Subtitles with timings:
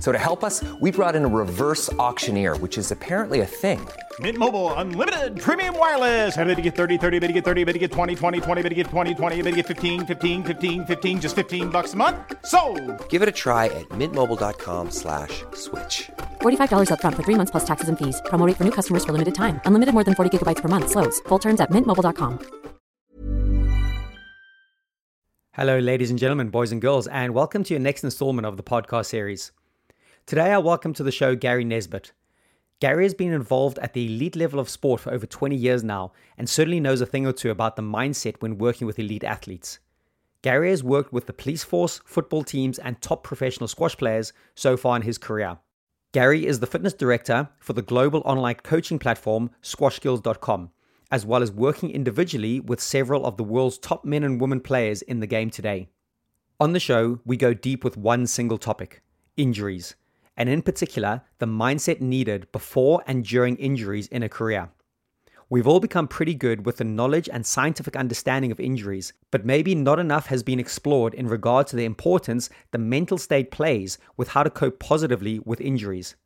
[0.00, 3.86] So to help us, we brought in a reverse auctioneer, which is apparently a thing.
[4.18, 6.36] Mint Mobile unlimited premium wireless.
[6.36, 8.62] Ready to get 30, 30, bit to get 30, bit to get 20, 20, 20,
[8.62, 11.92] bit to get 20, 20, bit to get 15, 15, 15, 15 just 15 bucks
[11.94, 12.16] a month.
[12.44, 12.60] So,
[13.08, 16.10] Give it a try at mintmobile.com slash switch.
[16.40, 18.20] $45 upfront for three months plus taxes and fees.
[18.26, 19.60] Promo rate for new customers for limited time.
[19.64, 20.90] Unlimited more than 40 gigabytes per month.
[20.90, 21.20] Slows.
[21.28, 22.38] Full terms at mintmobile.com.
[25.54, 28.62] Hello, ladies and gentlemen, boys and girls, and welcome to your next installment of the
[28.62, 29.52] podcast series.
[30.30, 32.12] Today, I welcome to the show Gary Nisbet.
[32.78, 36.12] Gary has been involved at the elite level of sport for over 20 years now
[36.38, 39.80] and certainly knows a thing or two about the mindset when working with elite athletes.
[40.42, 44.76] Gary has worked with the police force, football teams, and top professional squash players so
[44.76, 45.58] far in his career.
[46.12, 50.70] Gary is the fitness director for the global online coaching platform squashskills.com,
[51.10, 55.02] as well as working individually with several of the world's top men and women players
[55.02, 55.88] in the game today.
[56.60, 59.02] On the show, we go deep with one single topic
[59.36, 59.96] injuries
[60.40, 64.70] and in particular, the mindset needed before and during injuries in a career.
[65.50, 69.74] We've all become pretty good with the knowledge and scientific understanding of injuries, but maybe
[69.74, 74.28] not enough has been explored in regard to the importance the mental state plays with
[74.28, 76.16] how to cope positively with injuries.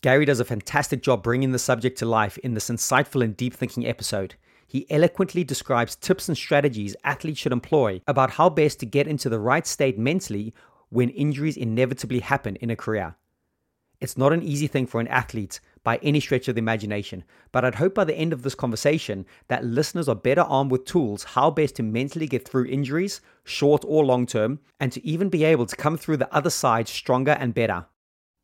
[0.00, 3.52] Gary does a fantastic job bringing the subject to life in this insightful and deep
[3.52, 4.34] thinking episode.
[4.66, 9.28] He eloquently describes tips and strategies athletes should employ about how best to get into
[9.28, 10.54] the right state mentally
[10.88, 13.14] when injuries inevitably happen in a career.
[14.00, 17.64] It's not an easy thing for an athlete by any stretch of the imagination, but
[17.64, 21.24] I'd hope by the end of this conversation that listeners are better armed with tools
[21.24, 25.42] how best to mentally get through injuries, short or long term, and to even be
[25.42, 27.86] able to come through the other side stronger and better.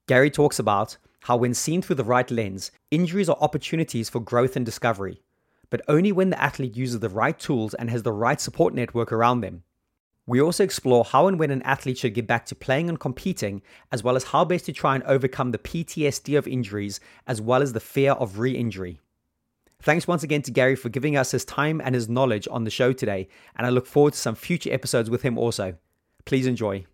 [0.09, 4.57] Gary talks about how, when seen through the right lens, injuries are opportunities for growth
[4.57, 5.23] and discovery,
[5.71, 9.13] but only when the athlete uses the right tools and has the right support network
[9.13, 9.63] around them.
[10.27, 13.61] We also explore how and when an athlete should get back to playing and competing,
[13.93, 17.61] as well as how best to try and overcome the PTSD of injuries, as well
[17.61, 19.01] as the fear of re injury.
[19.83, 22.71] Thanks once again to Gary for giving us his time and his knowledge on the
[22.71, 25.77] show today, and I look forward to some future episodes with him also.
[26.25, 26.87] Please enjoy.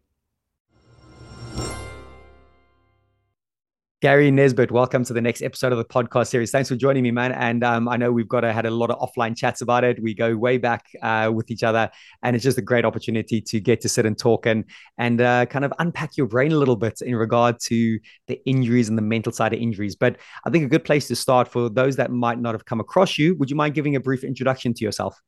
[4.00, 6.50] Gary Nisbet, welcome to the next episode of the podcast series.
[6.50, 7.32] Thanks for joining me, man.
[7.32, 10.02] And um, I know we've got a, had a lot of offline chats about it.
[10.02, 11.90] We go way back uh, with each other,
[12.22, 14.64] and it's just a great opportunity to get to sit and talk and
[14.96, 18.88] and uh, kind of unpack your brain a little bit in regard to the injuries
[18.88, 19.96] and the mental side of injuries.
[19.96, 20.16] But
[20.46, 23.18] I think a good place to start for those that might not have come across
[23.18, 23.36] you.
[23.36, 25.20] Would you mind giving a brief introduction to yourself?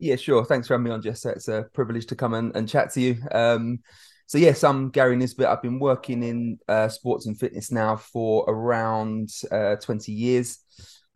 [0.00, 0.44] Yeah, sure.
[0.44, 1.24] Thanks for having me on, Jess.
[1.26, 3.18] It's a privilege to come and, and chat to you.
[3.30, 3.78] Um,
[4.30, 5.48] so yes, I'm Gary Nisbet.
[5.48, 10.60] I've been working in uh, sports and fitness now for around uh, 20 years.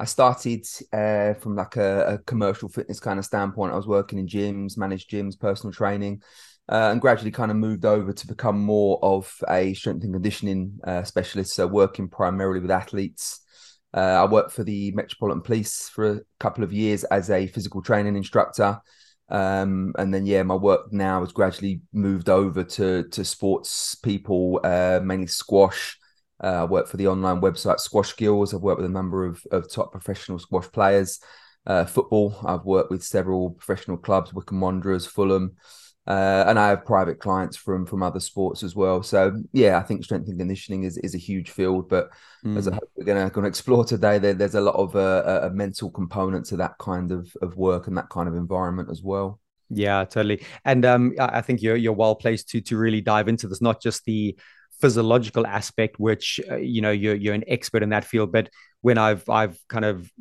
[0.00, 3.72] I started uh, from like a, a, commercial fitness kind of standpoint.
[3.72, 6.22] I was working in gyms, managed gyms, personal training,
[6.68, 10.80] uh, and gradually kind of moved over to become more of a strength and conditioning
[10.82, 11.54] uh, specialist.
[11.54, 13.42] So working primarily with athletes.
[13.96, 17.80] Uh, I worked for the Metropolitan Police for a couple of years as a physical
[17.80, 18.80] training instructor.
[19.28, 24.60] Um, and then yeah, my work now has gradually moved over to to sports people,
[24.64, 25.98] uh, mainly squash.
[26.42, 28.52] Uh, I work for the online website Squash Skills.
[28.52, 31.20] I've worked with a number of, of top professional squash players.
[31.66, 35.56] Uh, football, I've worked with several professional clubs, Wycombe Wanderers, Fulham,
[36.06, 39.02] uh, and I have private clients from from other sports as well.
[39.02, 41.88] So yeah, I think strength and conditioning is, is a huge field.
[41.88, 42.10] But
[42.44, 42.58] mm.
[42.58, 45.50] as I hope we're gonna gonna explore today, there, there's a lot of uh, a
[45.50, 49.40] mental component to that kind of of work and that kind of environment as well.
[49.70, 50.44] Yeah, totally.
[50.64, 53.80] And um, I think you're you're well placed to to really dive into this, not
[53.80, 54.36] just the
[54.80, 58.50] physiological aspect, which uh, you know you're you're an expert in that field, but
[58.84, 60.12] when I've I've kind of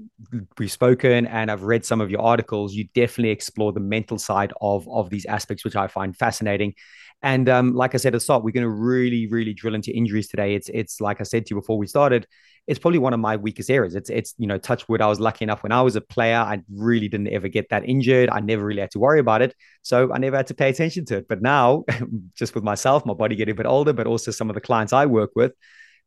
[0.57, 4.53] we've spoken and I've read some of your articles, you definitely explore the mental side
[4.61, 6.73] of of these aspects, which I find fascinating.
[7.21, 9.91] And um, like I said at the start, we're going to really, really drill into
[9.91, 10.55] injuries today.
[10.55, 12.25] It's it's like I said to you before we started,
[12.65, 13.95] it's probably one of my weakest areas.
[13.95, 15.01] It's it's you know touch wood.
[15.01, 17.83] I was lucky enough when I was a player, I really didn't ever get that
[17.83, 18.29] injured.
[18.29, 21.03] I never really had to worry about it, so I never had to pay attention
[21.07, 21.27] to it.
[21.27, 21.83] But now,
[22.33, 24.93] just with myself, my body getting a bit older, but also some of the clients
[24.93, 25.51] I work with,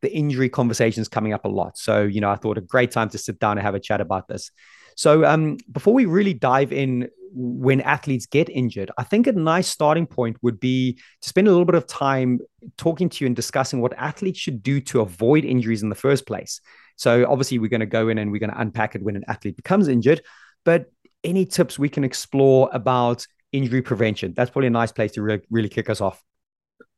[0.03, 1.79] the injury conversations coming up a lot.
[1.79, 4.01] So you know, I thought a great time to sit down and have a chat
[4.01, 4.51] about this.
[4.97, 9.69] So um, before we really dive in when athletes get injured, I think a nice
[9.69, 12.41] starting point would be to spend a little bit of time
[12.79, 16.27] talking to you and discussing what athletes should do to avoid injuries in the first
[16.27, 16.63] place.
[16.97, 19.25] So obviously we're going to go in and we're going to unpack it when an
[19.29, 20.23] athlete becomes injured,
[20.65, 20.87] but
[21.23, 24.33] any tips we can explore about injury prevention?
[24.35, 26.23] That's probably a nice place to re- really kick us off.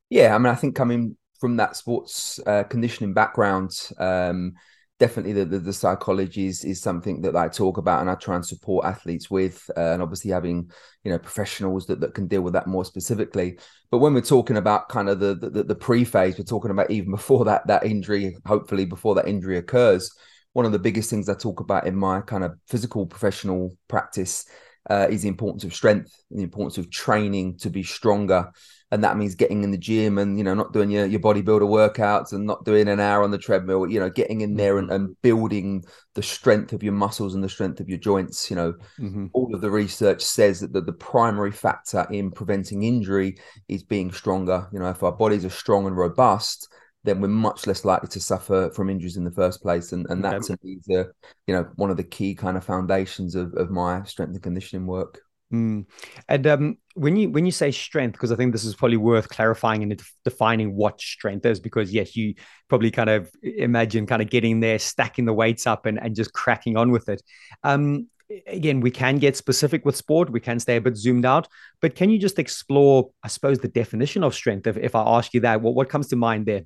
[0.08, 4.54] Yeah, I mean, I think coming from that sports uh, conditioning background, um,
[4.98, 8.34] definitely the, the, the, psychology is, is something that I talk about and I try
[8.34, 10.70] and support athletes with, uh, and obviously having
[11.04, 13.58] you know professionals that, that can deal with that more specifically.
[13.90, 16.90] But when we're talking about kind of the the, the pre phase, we're talking about
[16.90, 20.10] even before that that injury, hopefully before that injury occurs.
[20.54, 24.46] One of the biggest things I talk about in my kind of physical professional practice
[24.88, 28.50] uh, is the importance of strength, the importance of training to be stronger
[28.90, 31.62] and that means getting in the gym and you know not doing your, your bodybuilder
[31.62, 34.88] workouts and not doing an hour on the treadmill you know getting in there and,
[34.88, 35.06] mm-hmm.
[35.06, 38.72] and building the strength of your muscles and the strength of your joints you know
[38.98, 39.26] mm-hmm.
[39.32, 43.38] all of the research says that the, the primary factor in preventing injury
[43.68, 46.72] is being stronger you know if our bodies are strong and robust
[47.08, 49.92] then we're much less likely to suffer from injuries in the first place.
[49.92, 51.08] And and that to me is a,
[51.46, 54.86] you know one of the key kind of foundations of, of my strength and conditioning
[54.86, 55.20] work.
[55.52, 55.86] Mm.
[56.28, 59.28] And um, when you when you say strength, because I think this is probably worth
[59.30, 62.34] clarifying and defining what strength is, because yes, you
[62.68, 66.34] probably kind of imagine kind of getting there, stacking the weights up, and and just
[66.34, 67.22] cracking on with it.
[67.64, 68.08] Um,
[68.46, 71.48] again, we can get specific with sport, we can stay a bit zoomed out,
[71.80, 74.66] but can you just explore, I suppose, the definition of strength?
[74.66, 76.64] If if I ask you that, what what comes to mind there?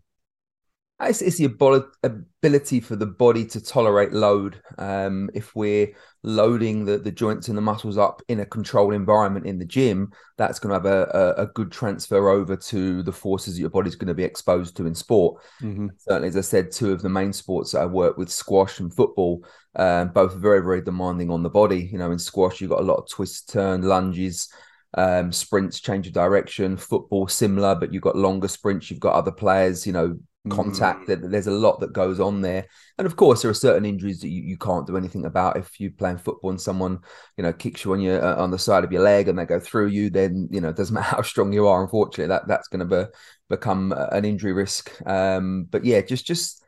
[1.02, 1.44] It's, it's the
[2.02, 4.60] ability for the body to tolerate load.
[4.78, 9.46] Um, if we're loading the, the joints and the muscles up in a controlled environment
[9.46, 13.12] in the gym, that's going to have a, a, a good transfer over to the
[13.12, 15.42] forces that your body's going to be exposed to in sport.
[15.60, 15.88] Mm-hmm.
[15.96, 18.94] Certainly, as I said, two of the main sports that I work with, squash and
[18.94, 19.44] football,
[19.76, 21.88] um, both very, very demanding on the body.
[21.90, 24.48] You know, in squash, you've got a lot of twist, turn, lunges.
[24.94, 26.76] Um, sprints, change of direction.
[26.76, 28.90] Football, similar, but you've got longer sprints.
[28.90, 30.18] You've got other players, you know,
[30.50, 31.08] contact.
[31.08, 31.30] Mm.
[31.30, 32.66] There's a lot that goes on there,
[32.98, 35.56] and of course, there are certain injuries that you, you can't do anything about.
[35.56, 36.98] If you're playing football and someone,
[37.36, 39.46] you know, kicks you on your uh, on the side of your leg and they
[39.46, 41.82] go through you, then you know, it doesn't matter how strong you are.
[41.82, 43.10] Unfortunately, that that's going to be,
[43.48, 44.92] become an injury risk.
[45.06, 46.64] Um, but yeah, just just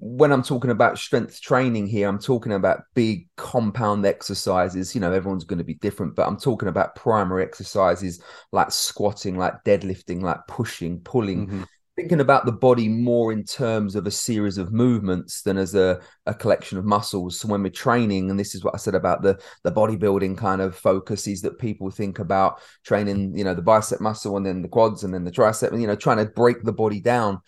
[0.00, 4.92] when I'm talking about strength training here, I'm talking about big compound exercises.
[4.92, 9.38] You know, everyone's going to be different, but I'm talking about primary exercises like squatting,
[9.38, 11.46] like deadlifting, like pushing, pulling.
[11.46, 11.62] Mm-hmm
[11.96, 16.00] thinking about the body more in terms of a series of movements than as a,
[16.26, 17.38] a collection of muscles.
[17.38, 20.60] So when we're training, and this is what I said about the the bodybuilding kind
[20.60, 24.62] of focus, is that people think about training, you know, the bicep muscle and then
[24.62, 27.40] the quads and then the tricep, and you know, trying to break the body down.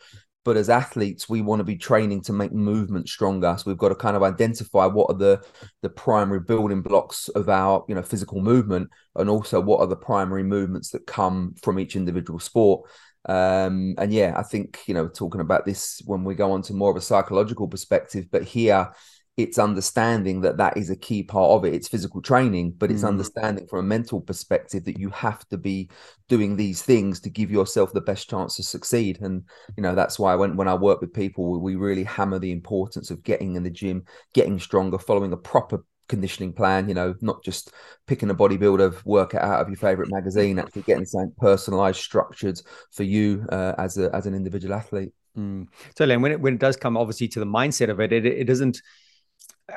[0.45, 3.88] but as athletes we want to be training to make movement stronger so we've got
[3.88, 5.43] to kind of identify what are the
[5.83, 9.97] the primary building blocks of our you know physical movement and also what are the
[9.97, 12.88] primary movements that come from each individual sport
[13.28, 16.75] um, and yeah i think you know talking about this when we go on to
[16.75, 18.90] more of a psychological perspective but here
[19.37, 21.75] it's understanding that that is a key part of it.
[21.75, 23.09] It's physical training, but it's mm.
[23.09, 25.90] understanding from a mental perspective that you have to be
[26.28, 29.21] doing these things to give yourself the best chance to succeed.
[29.21, 29.45] And
[29.76, 33.11] you know that's why when when I work with people, we really hammer the importance
[33.11, 36.88] of getting in the gym, getting stronger, following a proper conditioning plan.
[36.88, 37.72] You know, not just
[38.06, 42.60] picking a bodybuilder workout out of your favorite magazine, actually getting something personalized, structured
[42.92, 45.12] for you uh, as a as an individual athlete.
[45.36, 45.68] Mm.
[45.96, 48.25] So, Len, when it when it does come obviously to the mindset of it, it,
[48.25, 48.80] it doesn't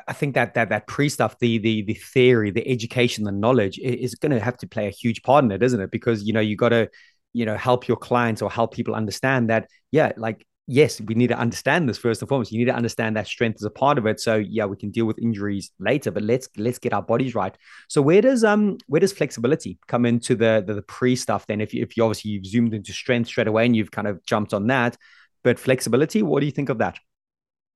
[0.07, 3.79] I think that that that pre stuff, the the the theory, the education, the knowledge
[3.79, 5.91] is going to have to play a huge part in it, isn't it?
[5.91, 6.89] Because you know you got to
[7.33, 11.27] you know help your clients or help people understand that yeah, like yes, we need
[11.27, 12.51] to understand this first and foremost.
[12.51, 14.19] You need to understand that strength is a part of it.
[14.19, 17.57] So yeah, we can deal with injuries later, but let's let's get our bodies right.
[17.87, 21.47] So where does um where does flexibility come into the the, the pre stuff?
[21.47, 24.07] Then if you, if you obviously you've zoomed into strength straight away and you've kind
[24.07, 24.95] of jumped on that,
[25.43, 26.99] but flexibility, what do you think of that?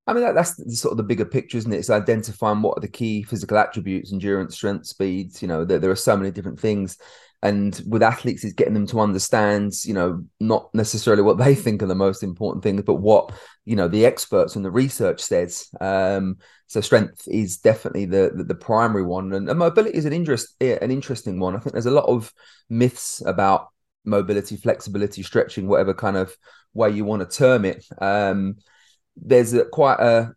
[0.05, 1.77] I mean, that, that's the, sort of the bigger picture, isn't it?
[1.77, 5.41] It's identifying what are the key physical attributes, endurance, strength, speeds.
[5.41, 6.97] You know, there, there are so many different things.
[7.43, 11.83] And with athletes, is getting them to understand, you know, not necessarily what they think
[11.83, 13.33] are the most important things, but what,
[13.65, 15.67] you know, the experts and the research says.
[15.81, 19.33] Um, so strength is definitely the, the, the primary one.
[19.33, 21.53] And, and mobility is an interest an interesting one.
[21.53, 22.31] I think there's a lot of
[22.69, 23.67] myths about
[24.05, 26.35] mobility, flexibility, stretching, whatever kind of
[26.73, 27.85] way you want to term it.
[27.99, 28.55] Um,
[29.17, 30.33] there's a, quite a,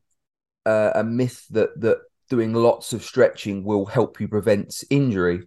[0.64, 1.98] a, a myth that that
[2.28, 5.44] doing lots of stretching will help you prevent injury.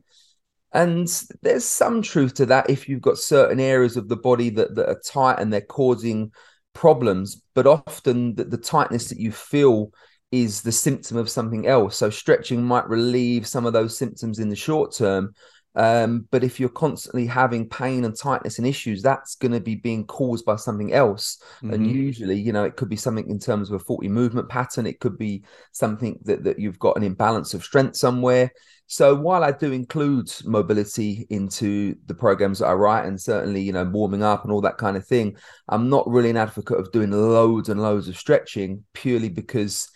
[0.72, 1.08] And
[1.42, 4.90] there's some truth to that if you've got certain areas of the body that, that
[4.90, 6.32] are tight and they're causing
[6.74, 7.42] problems.
[7.56, 9.92] But often the, the tightness that you feel
[10.32, 11.98] is the symptom of something else.
[11.98, 15.34] So stretching might relieve some of those symptoms in the short term,
[15.80, 19.76] um, but if you're constantly having pain and tightness and issues, that's going to be
[19.76, 21.42] being caused by something else.
[21.64, 21.74] Mm-hmm.
[21.74, 24.86] And usually, you know, it could be something in terms of a faulty movement pattern.
[24.86, 28.52] It could be something that, that you've got an imbalance of strength somewhere.
[28.88, 33.72] So while I do include mobility into the programs that I write and certainly, you
[33.72, 35.38] know, warming up and all that kind of thing,
[35.70, 39.90] I'm not really an advocate of doing loads and loads of stretching purely because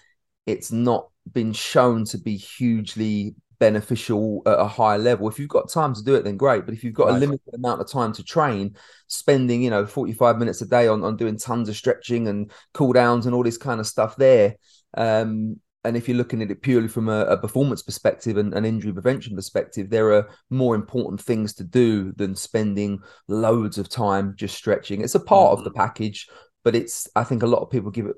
[0.45, 5.29] it's not been shown to be hugely beneficial at a higher level.
[5.29, 6.65] If you've got time to do it, then great.
[6.65, 7.15] But if you've got right.
[7.15, 8.75] a limited amount of time to train,
[9.07, 12.91] spending, you know, 45 minutes a day on, on doing tons of stretching and cool
[12.91, 14.57] downs and all this kind of stuff there.
[14.97, 18.65] Um, and if you're looking at it purely from a, a performance perspective and an
[18.65, 24.33] injury prevention perspective, there are more important things to do than spending loads of time
[24.35, 25.01] just stretching.
[25.01, 25.59] It's a part mm-hmm.
[25.59, 25.75] of the mm.
[25.75, 26.27] package,
[26.65, 28.15] but it's I think a lot of people give it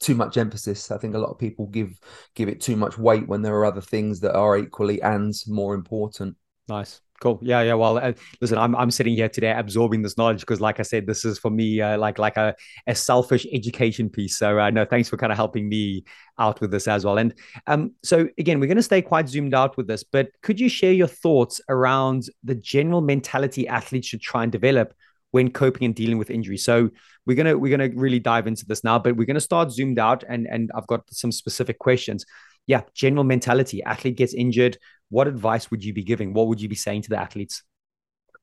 [0.00, 0.90] too much emphasis.
[0.90, 1.98] I think a lot of people give
[2.34, 5.74] give it too much weight when there are other things that are equally and more
[5.74, 6.36] important.
[6.68, 7.00] Nice.
[7.20, 7.38] Cool.
[7.42, 7.74] Yeah, yeah.
[7.74, 11.06] Well, uh, listen, I'm I'm sitting here today absorbing this knowledge because, like I said,
[11.06, 12.54] this is for me uh, like like a,
[12.86, 14.36] a selfish education piece.
[14.36, 16.04] So, uh, no, thanks for kind of helping me
[16.38, 17.18] out with this as well.
[17.18, 17.32] And
[17.68, 20.68] um, so again, we're going to stay quite zoomed out with this, but could you
[20.68, 24.92] share your thoughts around the general mentality athletes should try and develop
[25.34, 26.56] when coping and dealing with injury.
[26.56, 26.90] So
[27.26, 30.24] we're gonna we're gonna really dive into this now, but we're gonna start zoomed out
[30.28, 32.24] and and I've got some specific questions.
[32.66, 33.82] Yeah, general mentality.
[33.82, 34.78] Athlete gets injured.
[35.10, 36.32] What advice would you be giving?
[36.32, 37.62] What would you be saying to the athletes?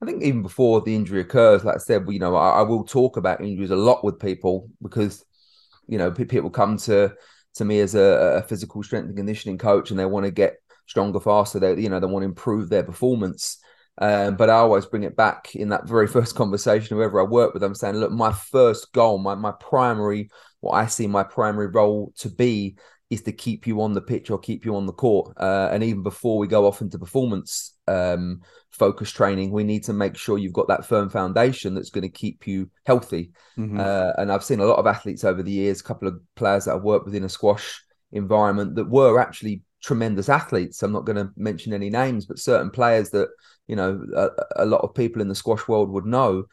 [0.02, 2.84] I think even before the injury occurs, like I said, you know, I, I will
[2.84, 5.24] talk about injuries a lot with people because
[5.86, 7.12] you know people come to
[7.54, 10.56] to me as a, a physical strength and conditioning coach and they want to get
[10.86, 11.60] stronger faster.
[11.60, 13.58] They you know they want to improve their performance.
[13.98, 17.54] Um, but I always bring it back in that very first conversation, whoever I work
[17.54, 20.30] with, I'm saying, look, my first goal, my, my primary,
[20.60, 22.76] what I see my primary role to be
[23.10, 25.34] is to keep you on the pitch or keep you on the court.
[25.36, 29.92] Uh, and even before we go off into performance um, focus training, we need to
[29.92, 33.32] make sure you've got that firm foundation that's going to keep you healthy.
[33.58, 33.78] Mm-hmm.
[33.78, 36.64] Uh, and I've seen a lot of athletes over the years, a couple of players
[36.64, 37.82] that I've worked with in a squash
[38.12, 40.82] environment that were actually tremendous athletes.
[40.82, 43.28] I'm not going to mention any names, but certain players that
[43.66, 46.44] you know a, a lot of people in the squash world would know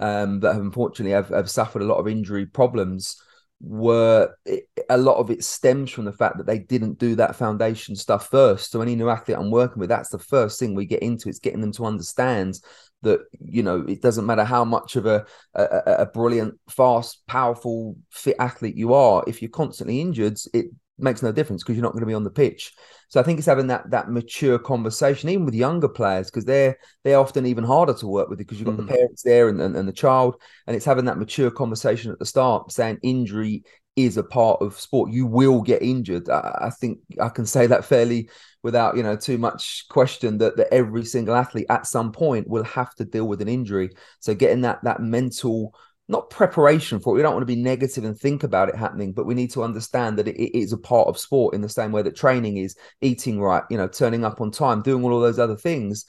[0.00, 3.20] um, that have unfortunately have, have suffered a lot of injury problems.
[3.60, 7.36] Were it, a lot of it stems from the fact that they didn't do that
[7.36, 8.70] foundation stuff first.
[8.70, 11.28] So any new athlete I'm working with, that's the first thing we get into.
[11.28, 12.60] It's getting them to understand
[13.02, 15.24] that you know it doesn't matter how much of a,
[15.54, 19.24] a, a brilliant, fast, powerful, fit athlete you are.
[19.26, 20.66] If you're constantly injured, it
[20.98, 22.72] makes no difference because you're not going to be on the pitch.
[23.08, 26.76] So I think it's having that that mature conversation, even with younger players, because they're
[27.04, 28.86] they're often even harder to work with because you've got mm.
[28.86, 32.18] the parents there and, and, and the child, and it's having that mature conversation at
[32.18, 33.62] the start, saying injury
[33.94, 35.10] is a part of sport.
[35.10, 36.28] You will get injured.
[36.28, 38.28] I, I think I can say that fairly
[38.62, 42.64] without you know too much question that, that every single athlete at some point will
[42.64, 43.90] have to deal with an injury.
[44.20, 45.74] So getting that that mental
[46.08, 47.16] not preparation for it.
[47.16, 49.64] We don't want to be negative and think about it happening, but we need to
[49.64, 52.58] understand that it, it is a part of sport in the same way that training
[52.58, 56.04] is eating right, you know, turning up on time, doing all of those other things.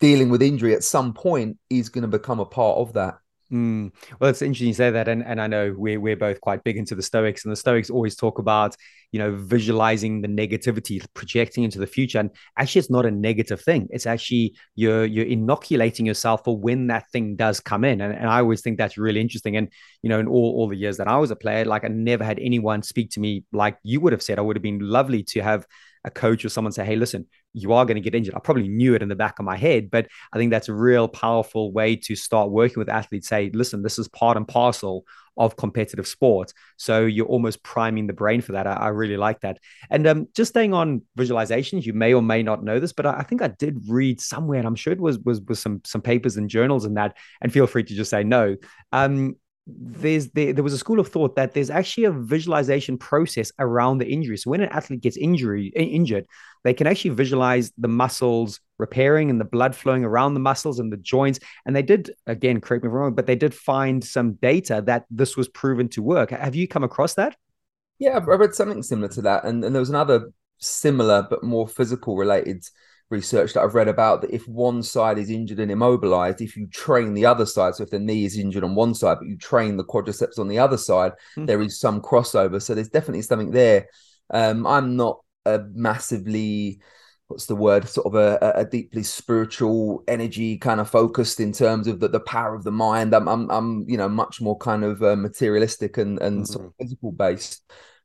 [0.00, 3.14] Dealing with injury at some point is going to become a part of that.
[3.52, 3.92] Mm.
[4.20, 6.76] Well, it's interesting you say that, and, and I know we're we're both quite big
[6.76, 8.74] into the Stoics, and the Stoics always talk about
[9.12, 13.60] you know visualizing the negativity, projecting into the future, and actually, it's not a negative
[13.60, 13.86] thing.
[13.90, 18.28] It's actually you're you're inoculating yourself for when that thing does come in, and, and
[18.28, 19.56] I always think that's really interesting.
[19.56, 19.68] And
[20.02, 22.24] you know, in all all the years that I was a player, like I never
[22.24, 24.40] had anyone speak to me like you would have said.
[24.40, 25.66] I would have been lovely to have
[26.06, 28.34] a coach or someone say, hey, listen, you are going to get injured.
[28.34, 30.74] I probably knew it in the back of my head, but I think that's a
[30.74, 33.28] real powerful way to start working with athletes.
[33.28, 35.04] Say, listen, this is part and parcel
[35.36, 36.52] of competitive sport.
[36.78, 38.66] So you're almost priming the brain for that.
[38.66, 39.58] I, I really like that.
[39.90, 43.18] And um, just staying on visualizations, you may or may not know this, but I,
[43.18, 46.00] I, think I did read somewhere, and I'm sure it was was was some some
[46.00, 47.16] papers and journals and that.
[47.42, 48.56] And feel free to just say no.
[48.92, 53.50] Um, there's there, there was a school of thought that there's actually a visualization process
[53.58, 54.36] around the injury.
[54.36, 56.26] So when an athlete gets injury injured,
[56.62, 60.92] they can actually visualize the muscles repairing and the blood flowing around the muscles and
[60.92, 61.40] the joints.
[61.64, 64.82] And they did again, correct me if I'm wrong, but they did find some data
[64.86, 66.30] that this was proven to work.
[66.30, 67.36] Have you come across that?
[67.98, 71.66] Yeah, I read something similar to that, and, and there was another similar but more
[71.66, 72.62] physical related
[73.10, 76.66] research that I've read about that if one side is injured and immobilized, if you
[76.66, 79.36] train the other side, so if the knee is injured on one side, but you
[79.36, 81.46] train the quadriceps on the other side, mm.
[81.46, 82.60] there is some crossover.
[82.60, 83.86] So there's definitely something there.
[84.30, 86.80] Um, I'm not a massively
[87.28, 91.88] what's the word sort of a, a deeply spiritual energy kind of focused in terms
[91.88, 94.84] of the, the power of the mind I'm, I'm i'm you know much more kind
[94.84, 96.46] of uh, materialistic and and mm.
[96.46, 97.64] sort of physical based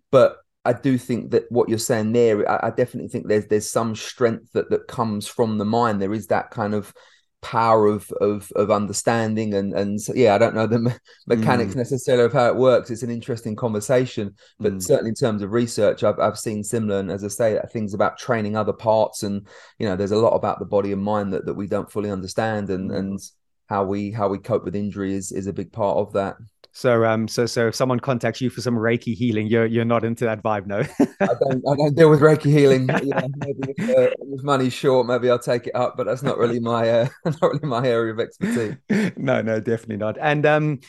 [0.09, 3.69] but I do think that what you're saying there, I, I, definitely think there's there's
[3.69, 6.01] some strength that that comes from the mind.
[6.01, 6.93] There is that kind of
[7.41, 10.91] power of of of understanding and and so, yeah, I don't know the me-
[11.27, 11.77] mechanics mm.
[11.77, 12.91] necessarily of how it works.
[12.91, 14.81] It's an interesting conversation, but mm.
[14.81, 16.99] certainly in terms of research, I've I've seen similar.
[16.99, 19.47] And as I say, things about training other parts, and
[19.79, 22.11] you know, there's a lot about the body and mind that that we don't fully
[22.11, 22.97] understand, and mm.
[22.97, 23.19] and
[23.67, 26.35] how we how we cope with injury is is a big part of that.
[26.73, 30.05] So um so so if someone contacts you for some Reiki healing, you're you're not
[30.05, 30.79] into that vibe, no.
[30.79, 32.87] I don't I don't deal with Reiki healing.
[33.03, 36.23] You know, maybe if, uh, if, money's short, maybe I'll take it up, but that's
[36.23, 38.77] not really my uh, not really my area of expertise.
[39.17, 40.17] no, no, definitely not.
[40.17, 40.79] And um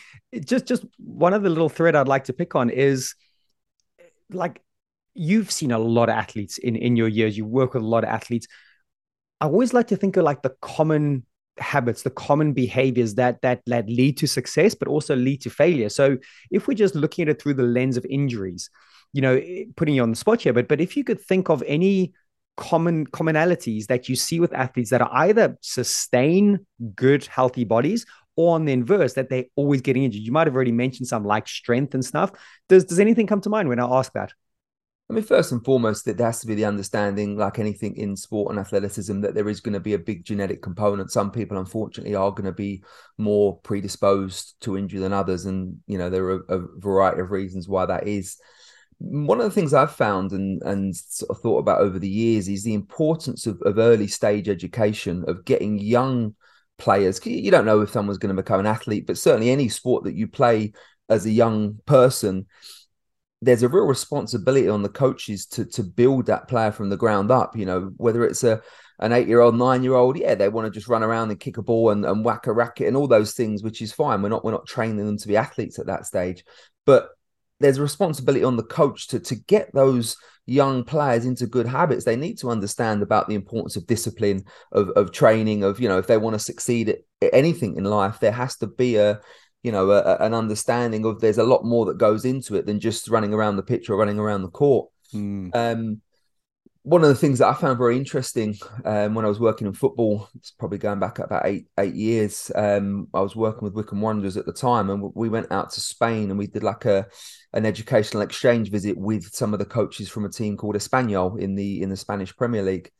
[0.44, 3.16] just just one other little thread I'd like to pick on is
[4.30, 4.62] like
[5.14, 8.04] you've seen a lot of athletes in in your years, you work with a lot
[8.04, 8.46] of athletes.
[9.40, 11.26] I always like to think of like the common
[11.58, 15.88] habits the common behaviors that that that lead to success but also lead to failure.
[15.88, 16.18] So
[16.50, 18.70] if we're just looking at it through the lens of injuries
[19.12, 21.50] you know eh, putting you on the spot here but but if you could think
[21.50, 22.12] of any
[22.56, 28.04] common commonalities that you see with athletes that are either sustain good healthy bodies
[28.36, 30.22] or on the inverse that they're always getting injured.
[30.22, 32.30] You might have already mentioned some like strength and stuff.
[32.68, 34.32] Does does anything come to mind when i ask that
[35.12, 38.50] I mean, first and foremost, there has to be the understanding, like anything in sport
[38.50, 41.10] and athleticism, that there is going to be a big genetic component.
[41.10, 42.82] Some people, unfortunately, are going to be
[43.18, 47.68] more predisposed to injury than others, and you know there are a variety of reasons
[47.68, 48.38] why that is.
[49.00, 52.48] One of the things I've found and and sort of thought about over the years
[52.48, 56.34] is the importance of, of early stage education, of getting young
[56.78, 57.20] players.
[57.26, 60.14] You don't know if someone's going to become an athlete, but certainly any sport that
[60.14, 60.72] you play
[61.10, 62.46] as a young person
[63.42, 67.30] there's a real responsibility on the coaches to to build that player from the ground
[67.30, 67.56] up.
[67.56, 68.62] You know, whether it's a
[69.00, 71.40] an eight year old, nine year old, yeah, they want to just run around and
[71.40, 74.22] kick a ball and, and whack a racket and all those things, which is fine.
[74.22, 76.44] We're not we're not training them to be athletes at that stage,
[76.86, 77.08] but
[77.58, 82.04] there's a responsibility on the coach to to get those young players into good habits.
[82.04, 85.98] They need to understand about the importance of discipline, of of training, of you know,
[85.98, 89.20] if they want to succeed at, at anything in life, there has to be a
[89.62, 92.80] you know a, an understanding of there's a lot more that goes into it than
[92.80, 94.88] just running around the pitch or running around the court.
[95.14, 95.54] Mm.
[95.54, 96.00] Um,
[96.84, 99.72] one of the things that I found very interesting um, when I was working in
[99.72, 102.50] football, it's probably going back about eight eight years.
[102.54, 105.80] Um, I was working with Wycombe Wanderers at the time, and we went out to
[105.80, 107.06] Spain and we did like a
[107.52, 111.54] an educational exchange visit with some of the coaches from a team called Espanyol in
[111.54, 112.90] the in the Spanish Premier League.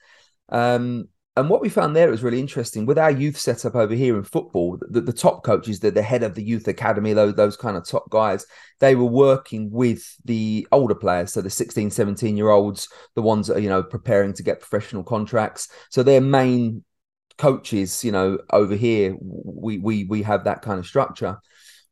[0.49, 4.17] Um, and what we found there was really interesting with our youth setup over here
[4.19, 4.79] in football.
[4.81, 7.87] The, the top coaches, the, the head of the youth academy, those those kind of
[7.87, 8.45] top guys,
[8.81, 13.47] they were working with the older players, so the 16, 17 year olds, the ones
[13.47, 15.69] that are you know preparing to get professional contracts.
[15.91, 16.85] So their main
[17.39, 21.39] coaches, you know, over here, we we we have that kind of structure.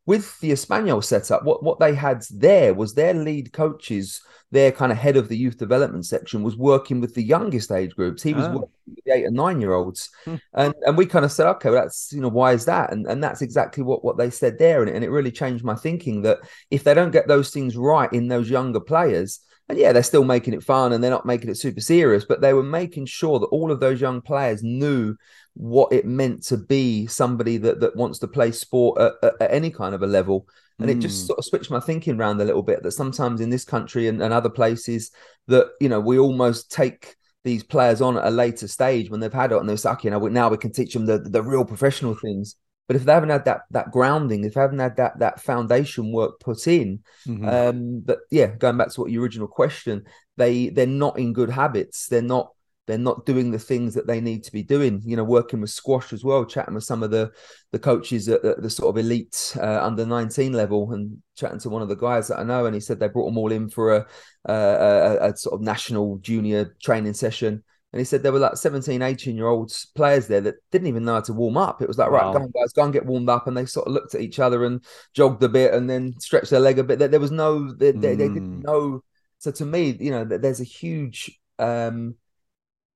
[0.07, 4.21] With the Espanyol setup, what what they had there was their lead coaches
[4.53, 7.95] their kind of head of the youth development section was working with the youngest age
[7.95, 8.23] groups.
[8.23, 8.53] He was oh.
[8.53, 10.37] working with the eight and nine year olds, hmm.
[10.55, 12.93] and and we kind of said, okay, well, that's you know why is that?
[12.93, 15.75] And and that's exactly what what they said there, and, and it really changed my
[15.75, 16.39] thinking that
[16.71, 19.41] if they don't get those things right in those younger players.
[19.71, 22.41] And yeah, they're still making it fun and they're not making it super serious, but
[22.41, 25.17] they were making sure that all of those young players knew
[25.55, 29.53] what it meant to be somebody that, that wants to play sport at, at, at
[29.53, 30.47] any kind of a level
[30.79, 30.93] and mm.
[30.93, 31.27] it just hmm.
[31.27, 34.23] sort of switched my thinking around a little bit that sometimes in this country and,
[34.23, 35.11] and other places
[35.49, 39.33] that you know we almost take these players on at a later stage when they've
[39.33, 41.65] had it and they're like, you know, now we can teach them the, the real
[41.65, 42.57] professional things.
[42.91, 46.11] But if they haven't had that that grounding, if they haven't had that that foundation
[46.11, 47.49] work put in, mm-hmm.
[47.49, 51.51] um, but yeah, going back to what your original question, they they're not in good
[51.51, 52.09] habits.
[52.09, 52.51] They're not
[52.89, 55.03] they're not doing the things that they need to be doing.
[55.05, 57.31] You know, working with squash as well, chatting with some of the
[57.71, 61.71] the coaches at the, the sort of elite uh, under nineteen level, and chatting to
[61.71, 63.69] one of the guys that I know, and he said they brought them all in
[63.69, 64.07] for a,
[64.47, 67.63] a, a sort of national junior training session.
[67.93, 71.05] And he said there were like 17, 18 year olds players there that didn't even
[71.05, 71.83] know how to warm up.
[71.83, 72.33] It was like, wow.
[72.33, 73.47] right, go on, guys, go and get warmed up.
[73.47, 76.51] And they sort of looked at each other and jogged a bit and then stretched
[76.51, 76.99] their leg a bit.
[76.99, 78.01] There was no, they, mm.
[78.01, 78.63] they, they didn't hmm.
[78.63, 79.03] know.
[79.39, 82.15] So to me, you know, there's a huge um,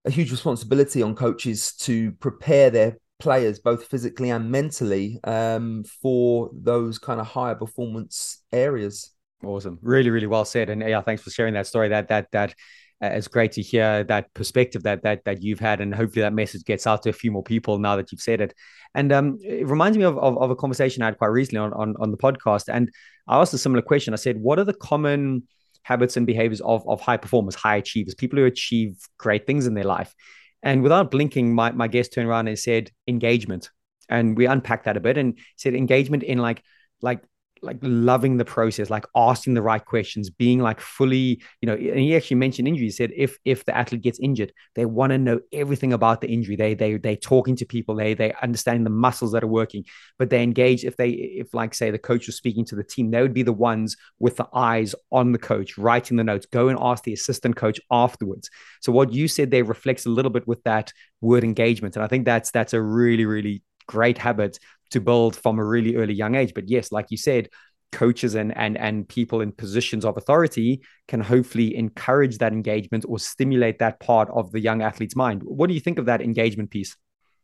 [0.04, 6.50] a huge responsibility on coaches to prepare their players both physically and mentally um, for
[6.52, 9.10] those kind of higher performance areas.
[9.42, 11.88] Awesome, really, really well said, and yeah, thanks for sharing that story.
[11.88, 12.54] That that that
[13.00, 16.64] it's great to hear that perspective that that that you've had, and hopefully that message
[16.64, 18.54] gets out to a few more people now that you've said it.
[18.94, 21.72] And um, it reminds me of, of, of a conversation I had quite recently on,
[21.72, 22.90] on on the podcast, and
[23.28, 24.14] I asked a similar question.
[24.14, 25.44] I said, "What are the common
[25.84, 29.74] habits and behaviors of, of high performers, high achievers, people who achieve great things in
[29.74, 30.14] their life.
[30.62, 33.70] And without blinking, my, my guest turned around and said engagement.
[34.08, 36.62] And we unpacked that a bit and said engagement in like
[37.00, 37.22] like
[37.64, 41.98] like loving the process, like asking the right questions, being like fully, you know, and
[41.98, 42.86] he actually mentioned injury.
[42.86, 46.28] He said if if the athlete gets injured, they want to know everything about the
[46.28, 46.56] injury.
[46.56, 49.84] They they they talking to people, they they understand the muscles that are working,
[50.18, 53.10] but they engage if they if like say the coach was speaking to the team,
[53.10, 56.68] they would be the ones with the eyes on the coach, writing the notes, go
[56.68, 58.50] and ask the assistant coach afterwards.
[58.80, 61.96] So what you said there reflects a little bit with that word engagement.
[61.96, 64.58] And I think that's that's a really, really great habit
[64.90, 66.54] to build from a really early young age.
[66.54, 67.48] But yes, like you said,
[67.92, 73.18] coaches and and and people in positions of authority can hopefully encourage that engagement or
[73.18, 75.42] stimulate that part of the young athlete's mind.
[75.44, 76.96] What do you think of that engagement piece?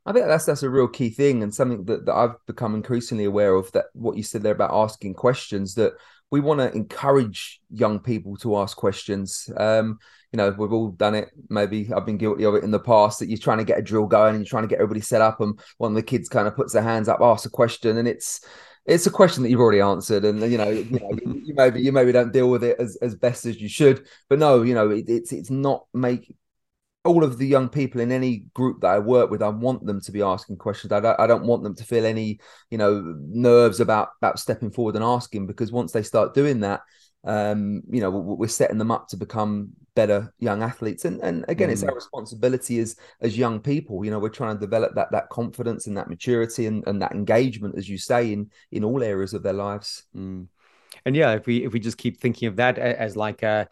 [0.07, 3.24] I think that's that's a real key thing and something that, that I've become increasingly
[3.24, 5.92] aware of that what you said there about asking questions that
[6.31, 9.49] we want to encourage young people to ask questions.
[9.57, 9.99] Um,
[10.33, 11.31] you know, we've all done it.
[11.49, 13.83] Maybe I've been guilty of it in the past that you're trying to get a
[13.83, 16.29] drill going and you're trying to get everybody set up, and one of the kids
[16.29, 18.40] kind of puts their hands up, asks a question, and it's
[18.87, 21.93] it's a question that you've already answered, and you know, you, know, you maybe you
[21.93, 24.07] maybe don't deal with it as, as best as you should.
[24.29, 26.35] But no, you know, it, it's it's not make
[27.05, 30.01] all of the young people in any group that I work with, I want them
[30.03, 30.93] to be asking questions.
[30.93, 34.71] I don't, I don't want them to feel any, you know, nerves about about stepping
[34.71, 36.83] forward and asking because once they start doing that,
[37.25, 41.07] um, you know, we're setting them up to become better young athletes.
[41.07, 41.73] And and again, mm.
[41.73, 44.05] it's our responsibility as as young people.
[44.05, 47.13] You know, we're trying to develop that that confidence and that maturity and, and that
[47.13, 50.05] engagement, as you say, in in all areas of their lives.
[50.15, 50.49] Mm.
[51.07, 53.69] And yeah, if we if we just keep thinking of that as like a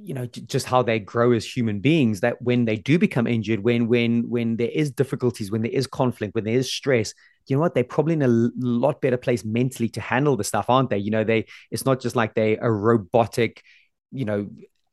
[0.00, 3.60] you know just how they grow as human beings that when they do become injured
[3.60, 7.12] when when when there is difficulties when there is conflict when there is stress
[7.48, 7.74] you know what?
[7.74, 10.98] They're probably in a lot better place mentally to handle the stuff aren't they?
[10.98, 13.62] You know they it's not just like they a robotic
[14.12, 14.48] you know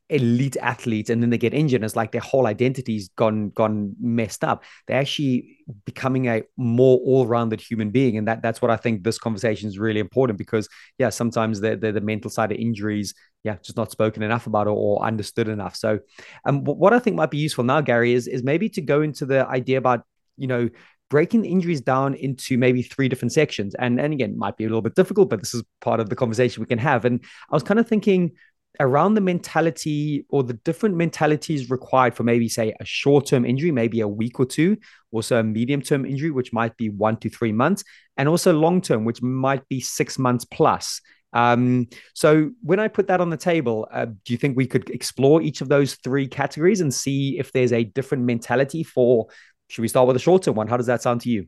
[0.10, 4.44] elite athletes and then they get injured it's like their whole identity's gone gone messed
[4.44, 4.64] up.
[4.88, 9.18] They're actually becoming a more all-rounded human being and that that's what i think this
[9.18, 13.56] conversation is really important because yeah sometimes the the, the mental side of injuries yeah
[13.64, 15.76] just not spoken enough about or, or understood enough.
[15.76, 16.00] So
[16.46, 19.26] um what i think might be useful now gary is is maybe to go into
[19.26, 20.04] the idea about
[20.38, 20.70] you know
[21.10, 23.76] breaking the injuries down into maybe three different sections.
[23.76, 26.16] And and again might be a little bit difficult but this is part of the
[26.16, 27.06] conversation we can have.
[27.06, 28.34] And i was kind of thinking
[28.80, 34.02] around the mentality or the different mentalities required for maybe say a short-term injury maybe
[34.02, 34.78] a week or two
[35.12, 37.84] also a medium-term injury which might be one to three months
[38.18, 41.02] and also long-term which might be six months plus
[41.34, 44.90] Um, so when I put that on the table, uh, do you think we could
[44.90, 49.28] explore each of those three categories and see if there's a different mentality for?
[49.68, 50.68] Should we start with a shorter one?
[50.70, 51.48] How does that sound to you?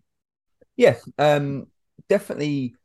[0.75, 1.67] Yeah, um,
[2.09, 2.75] definitely.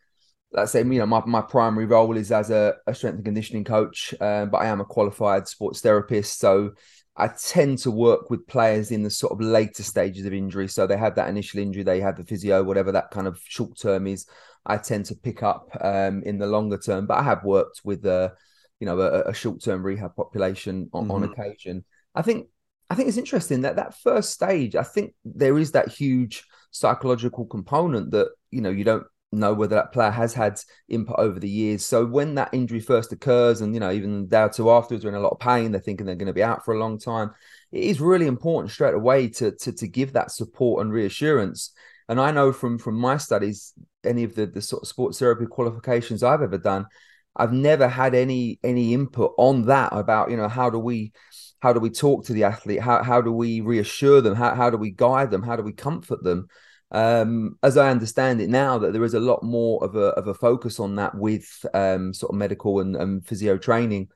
[0.52, 3.64] Let's say you know my, my primary role is as a, a strength and conditioning
[3.64, 6.38] coach, um, but I am a qualified sports therapist.
[6.38, 6.72] So
[7.16, 10.68] I tend to work with players in the sort of later stages of injury.
[10.68, 13.78] So they have that initial injury, they have the physio, whatever that kind of short
[13.78, 14.26] term is.
[14.64, 18.06] I tend to pick up um, in the longer term, but I have worked with
[18.06, 18.32] a,
[18.80, 21.12] you know, a, a short term rehab population on, mm-hmm.
[21.12, 21.84] on occasion.
[22.14, 22.48] I think
[22.88, 24.76] I think it's interesting that that first stage.
[24.76, 29.76] I think there is that huge psychological component that you know you don't know whether
[29.76, 31.84] that player has had input over the years.
[31.84, 35.18] So when that injury first occurs, and you know, even or two afterwards, they're in
[35.18, 37.30] a lot of pain, they're thinking they're going to be out for a long time.
[37.72, 41.72] It is really important straight away to to to give that support and reassurance.
[42.08, 43.72] And I know from from my studies,
[44.04, 46.86] any of the the sort of sports therapy qualifications I've ever done,
[47.34, 51.12] I've never had any any input on that about you know how do we
[51.60, 54.68] how do we talk to the athlete how how do we reassure them how how
[54.68, 56.48] do we guide them how do we comfort them
[56.92, 60.28] um, as I understand it now, that there is a lot more of a of
[60.28, 64.08] a focus on that with um, sort of medical and, and physio training.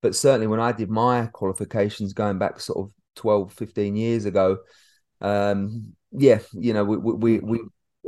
[0.00, 4.58] But certainly when I did my qualifications going back sort of 12, 15 years ago,
[5.20, 7.60] um, yeah, you know, we, we, we,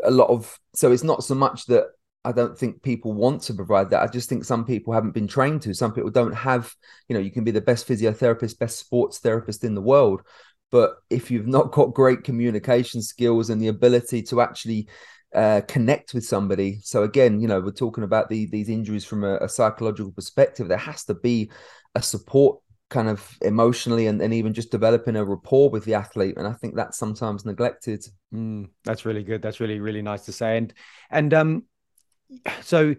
[0.03, 1.89] a lot of, so it's not so much that
[2.25, 4.03] I don't think people want to provide that.
[4.03, 5.75] I just think some people haven't been trained to.
[5.75, 6.73] Some people don't have,
[7.09, 10.23] you know, you can be the best physiotherapist, best sports therapist in the world,
[10.73, 14.89] but if you've not got great communication skills and the ability to actually
[15.35, 19.23] uh, connect with somebody, so again, you know, we're talking about the, these injuries from
[19.23, 20.67] a, a psychological perspective.
[20.67, 21.53] There has to be
[21.95, 22.59] a support
[22.89, 26.53] kind of emotionally and, and even just developing a rapport with the athlete and i
[26.53, 28.05] think that's sometimes neglected
[28.35, 30.75] mm, that's really good that's really really nice to say and
[31.11, 31.65] and um
[32.61, 32.95] so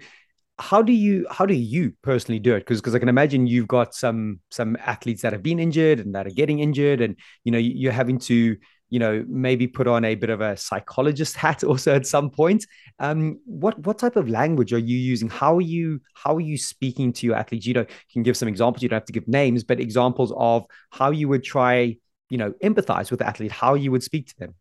[0.59, 2.59] how do you how do you personally do it?
[2.59, 6.13] Because because i can imagine you've got some some athletes that have been injured and
[6.15, 8.55] that are getting injured and you know you're having to
[8.89, 12.65] you know maybe put on a bit of a psychologist hat also at some point.
[12.99, 15.29] Um what what type of language are you using?
[15.29, 17.65] How are you how are you speaking to your athletes?
[17.65, 18.83] You know you can give some examples.
[18.83, 21.97] You don't have to give names but examples of how you would try
[22.29, 24.55] you know empathize with the athlete how you would speak to them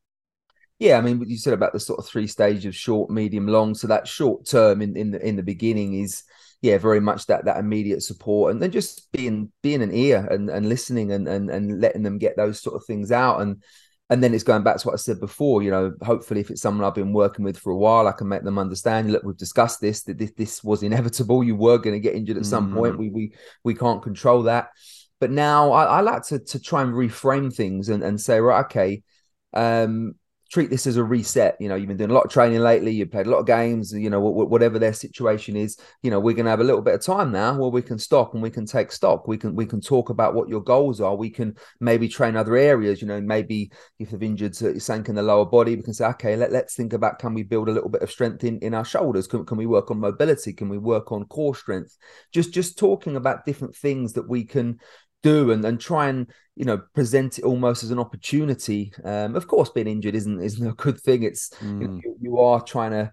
[0.82, 3.46] yeah, I mean, what you said about the sort of three stages of short, medium,
[3.46, 3.74] long.
[3.76, 6.24] So that short term in, in the in the beginning is
[6.60, 10.50] yeah, very much that that immediate support and then just being being an ear and,
[10.50, 13.40] and listening and, and and letting them get those sort of things out.
[13.40, 13.62] And
[14.10, 16.60] and then it's going back to what I said before, you know, hopefully if it's
[16.60, 19.36] someone I've been working with for a while, I can make them understand, look, we've
[19.36, 21.44] discussed this, that this, this was inevitable.
[21.44, 22.76] You were going to get injured at some mm-hmm.
[22.76, 22.98] point.
[22.98, 24.70] We we we can't control that.
[25.20, 28.64] But now I, I like to to try and reframe things and, and say, right,
[28.64, 29.02] okay,
[29.52, 30.14] um,
[30.52, 31.56] treat this as a reset.
[31.58, 32.92] You know, you've been doing a lot of training lately.
[32.92, 33.92] You've played a lot of games.
[33.92, 35.78] You know, whatever their situation is.
[36.02, 37.98] You know, we're going to have a little bit of time now where we can
[37.98, 39.26] stop and we can take stock.
[39.26, 41.16] We can we can talk about what your goals are.
[41.16, 43.00] We can maybe train other areas.
[43.00, 46.36] You know, maybe if they've injured sank in the lower body, we can say, okay,
[46.36, 48.84] let, let's think about can we build a little bit of strength in in our
[48.84, 49.26] shoulders?
[49.26, 50.52] Can can we work on mobility?
[50.52, 51.96] Can we work on core strength?
[52.30, 54.78] Just just talking about different things that we can
[55.22, 58.92] do and, and try and you know present it almost as an opportunity.
[59.04, 61.22] Um, of course being injured isn't isn't a good thing.
[61.22, 61.80] It's mm.
[61.80, 63.12] you, know, you, you, are trying to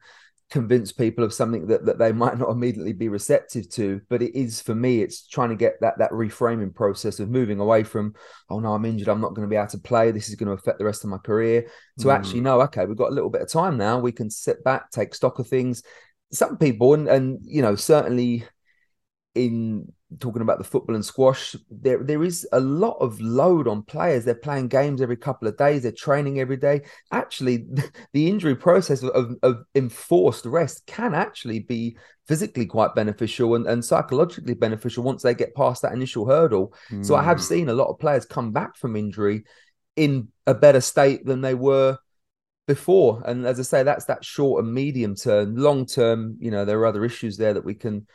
[0.50, 4.02] convince people of something that, that they might not immediately be receptive to.
[4.10, 7.60] But it is for me it's trying to get that that reframing process of moving
[7.60, 8.14] away from
[8.50, 9.08] oh no i'm injured.
[9.08, 10.12] I'm not going to be able to play.
[10.12, 11.68] This is going to affect the rest of my career
[12.00, 12.14] to mm.
[12.14, 14.00] actually know okay we've got a little bit of time now.
[14.00, 15.84] We can sit back take stock of things.
[16.32, 18.46] Some people and and you know certainly
[19.36, 23.84] in talking about the football and squash, there there is a lot of load on
[23.84, 24.26] players.
[24.26, 25.84] They're playing games every couple of days.
[25.84, 26.82] They're training every day.
[27.12, 27.68] Actually,
[28.14, 33.84] the injury process of, of enforced rest can actually be physically quite beneficial and, and
[33.84, 36.74] psychologically beneficial once they get past that initial hurdle.
[36.92, 37.06] Mm.
[37.06, 37.44] So I have hmm.
[37.44, 39.44] seen a lot of players come back from injury
[39.96, 41.98] in a better state than they were
[42.68, 43.24] before.
[43.26, 45.56] And as I say, that's that short and medium term.
[45.56, 48.06] Long term, you know, there are other issues there that we can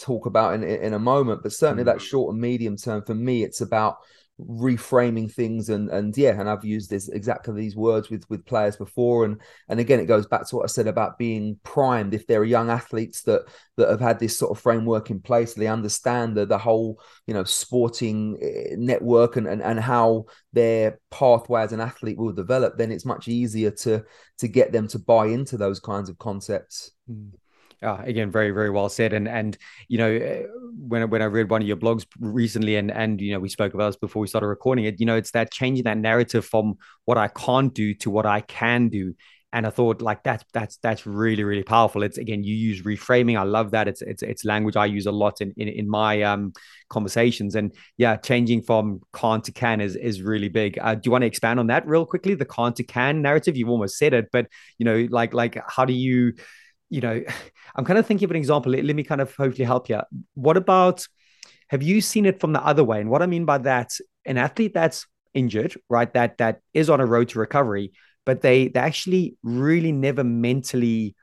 [0.00, 1.42] talk about in in a moment.
[1.42, 1.98] But certainly mm-hmm.
[1.98, 3.98] that short and medium term for me, it's about
[4.40, 8.76] reframing things and and yeah and i've used this exactly these words with with players
[8.76, 12.24] before and and again it goes back to what i said about being primed if
[12.28, 13.42] there are young athletes that
[13.76, 17.34] that have had this sort of framework in place they understand the, the whole you
[17.34, 22.78] know sporting eh, network and, and and how their pathway as an athlete will develop
[22.78, 24.04] then it's much easier to
[24.38, 27.28] to get them to buy into those kinds of concepts mm.
[27.82, 29.12] Uh, again, very very well said.
[29.12, 29.56] And and
[29.88, 30.42] you know eh,
[30.78, 33.74] when when I read one of your blogs recently, and and you know we spoke
[33.74, 34.98] about this before we started recording it.
[34.98, 38.40] You know, it's that changing that narrative from what I can't do to what I
[38.40, 39.14] can do.
[39.50, 42.02] and I thought like that's that's that's really really powerful.
[42.02, 43.38] It's again you use reframing.
[43.38, 43.88] I love that.
[43.88, 46.52] It's it's it's language I use a lot in in, in my um
[46.90, 47.54] conversations.
[47.54, 50.78] And yeah, changing from can't to can is is really big.
[50.78, 52.34] Uh, do you want to expand on that real quickly?
[52.34, 53.56] The can't to can narrative.
[53.56, 56.34] You've almost said it, but you know like like how do you
[56.90, 57.22] you know
[57.76, 58.72] I'm kind of thinking of an example.
[58.72, 60.00] Let, let me kind of hopefully help you.
[60.34, 61.06] What about
[61.68, 63.00] have you seen it from the other way?
[63.00, 63.92] And what I mean by that,
[64.24, 67.92] an athlete that's injured, right, that that is on a road to recovery
[68.28, 71.16] but they they actually really never mentally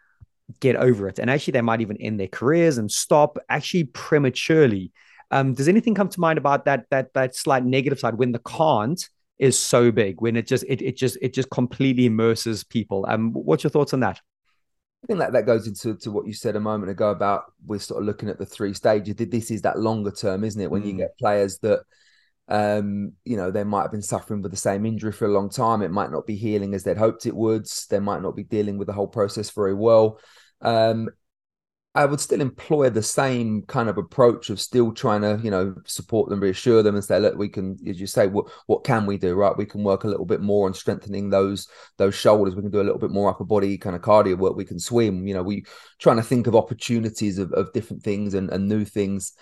[0.60, 4.92] get over it and actually they might even end their careers and stop actually prematurely
[5.30, 8.40] um, does anything come to mind about that that that slight negative side when the
[8.40, 13.06] can't is so big when it just it, it just it just completely immerses people
[13.08, 14.20] um what's your thoughts on that
[15.06, 17.80] I think that, that goes into to what you said a moment ago about we're
[17.80, 19.14] sort of looking at the three stages.
[19.16, 20.72] This is that longer term, isn't it?
[20.72, 20.88] When mm.
[20.88, 21.82] you get players that
[22.48, 25.50] um, you know, they might have been suffering with the same injury for a long
[25.50, 25.84] time.
[25.84, 27.68] It might not be healing as they'd hoped it would.
[27.90, 30.20] They might not be dealing with the whole process very well.
[30.62, 31.10] Um,
[31.96, 35.74] I would still employ the same kind of approach of still trying to, you know,
[35.86, 39.06] support them, reassure them, and say, look, we can, as you say, what what can
[39.06, 39.34] we do?
[39.34, 42.56] Right, we can work a little bit more on strengthening those those shoulders.
[42.56, 44.56] We can do a little bit more upper body kind of cardio work.
[44.56, 45.28] We can swim.
[45.28, 45.66] You know, we
[46.00, 49.34] trying to think of opportunities of, of different things and, and new things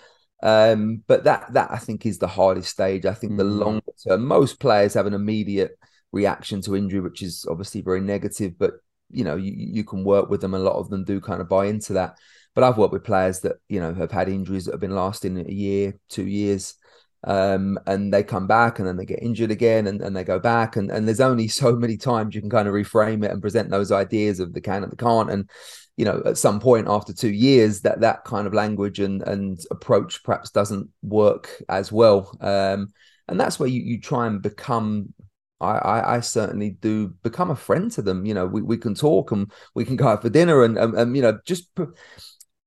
[0.44, 3.06] um, but that that I think is the hardest stage.
[3.06, 3.38] I think mm.
[3.38, 5.72] the longer term, most players have an immediate
[6.12, 8.58] reaction to injury, which is obviously very negative.
[8.58, 8.74] But
[9.10, 10.52] you know, you, you can work with them.
[10.52, 12.18] A lot of them do kind of buy into that.
[12.54, 15.38] But I've worked with players that you know have had injuries that have been lasting
[15.38, 16.76] a year, two years,
[17.24, 20.38] um, and they come back and then they get injured again and, and they go
[20.38, 20.76] back.
[20.76, 23.70] And, and there's only so many times you can kind of reframe it and present
[23.70, 25.30] those ideas of the can and the can't.
[25.30, 25.48] And
[25.96, 29.60] you know at some point after two years that that kind of language and and
[29.70, 32.36] approach perhaps doesn't work as well.
[32.40, 32.88] Um,
[33.28, 35.14] and that's where you, you try and become
[35.60, 38.26] I, I, I certainly do become a friend to them.
[38.26, 40.94] You know we, we can talk and we can go out for dinner and, and,
[40.94, 41.68] and you know just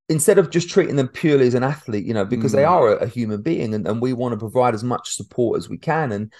[0.08, 2.56] instead of just treating them purely as an athlete you know because mm.
[2.56, 5.58] they are a, a human being and, and we want to provide as much support
[5.58, 6.32] as we can and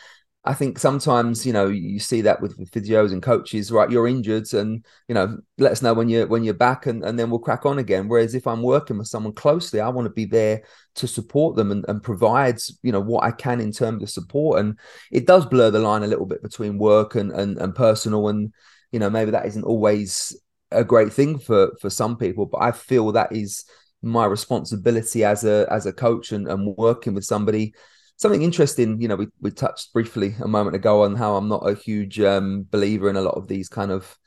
[0.49, 3.91] I think sometimes you know you see that with, with physios and coaches, right?
[3.91, 7.19] You're injured, and you know let us know when you're when you're back, and, and
[7.19, 8.09] then we'll crack on again.
[8.09, 10.63] Whereas if I'm working with someone closely, I want to be there
[10.95, 14.61] to support them and, and provide you know what I can in terms of support.
[14.61, 14.79] And
[15.13, 18.55] it does blur the line a little bit between work and and, and personal, and
[18.91, 20.35] you know maybe that isn't always
[20.71, 23.65] a great thing for for some people, but I feel that is
[24.03, 27.75] my responsibility as a as a coach and, and working with somebody
[28.19, 31.69] something interesting, you know, we, we touched briefly a moment ago on how I'm not
[31.69, 34.19] a huge um, believer in a lot of these kind of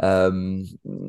[0.00, 0.64] um,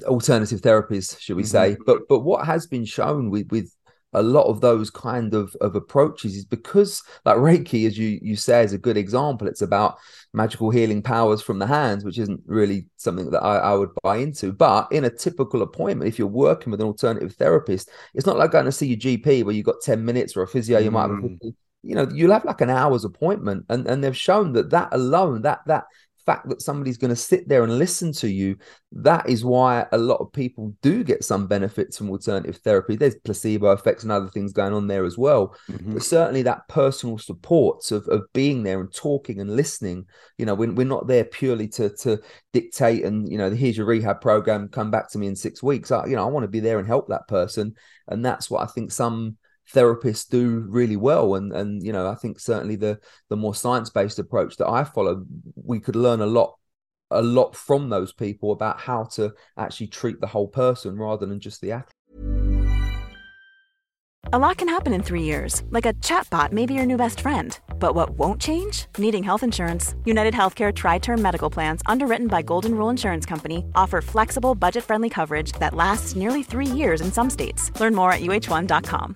[0.05, 1.49] alternative therapies, should we mm-hmm.
[1.49, 1.77] say?
[1.85, 3.71] But but what has been shown with with
[4.15, 8.35] a lot of those kind of, of approaches is because like Reiki, as you you
[8.35, 9.47] say, is a good example.
[9.47, 9.97] It's about
[10.33, 14.17] magical healing powers from the hands, which isn't really something that I, I would buy
[14.17, 14.51] into.
[14.51, 18.51] But in a typical appointment, if you're working with an alternative therapist, it's not like
[18.51, 20.93] going to see your GP where you've got 10 minutes or a physio, you mm.
[20.93, 21.53] might have a
[21.85, 25.43] you know you'll have like an hour's appointment and and they've shown that that alone
[25.43, 25.85] that that
[26.25, 28.57] fact that somebody's going to sit there and listen to you
[28.97, 32.95] that is why a lot of people do get some benefits from alternative therapy.
[32.95, 35.55] There's placebo effects and other things going on there as well.
[35.69, 35.93] Mm-hmm.
[35.93, 40.05] but certainly that personal support of, of being there and talking and listening
[40.37, 42.19] you know we're, we're not there purely to to
[42.53, 45.91] dictate and you know here's your rehab program come back to me in six weeks.
[45.91, 47.75] I, you know i want to be there and help that person.
[48.07, 49.37] And that's what i think some
[49.73, 51.35] therapists do really well.
[51.35, 52.99] And and you know i think certainly the
[53.29, 55.25] the more science-based approach that i follow
[55.55, 56.55] we could learn a lot
[57.11, 61.39] a lot from those people about how to actually treat the whole person rather than
[61.39, 61.93] just the athlete
[64.33, 67.21] a lot can happen in three years like a chatbot may be your new best
[67.21, 67.59] friend.
[67.79, 68.87] But what won't change?
[68.97, 69.93] Needing health insurance.
[70.03, 75.51] United healthcare tri-term medical plans underwritten by golden rule insurance company offer flexible budget-friendly coverage
[75.59, 77.71] that lasts nearly three years in some states.
[77.79, 79.15] Learn more at uh1.com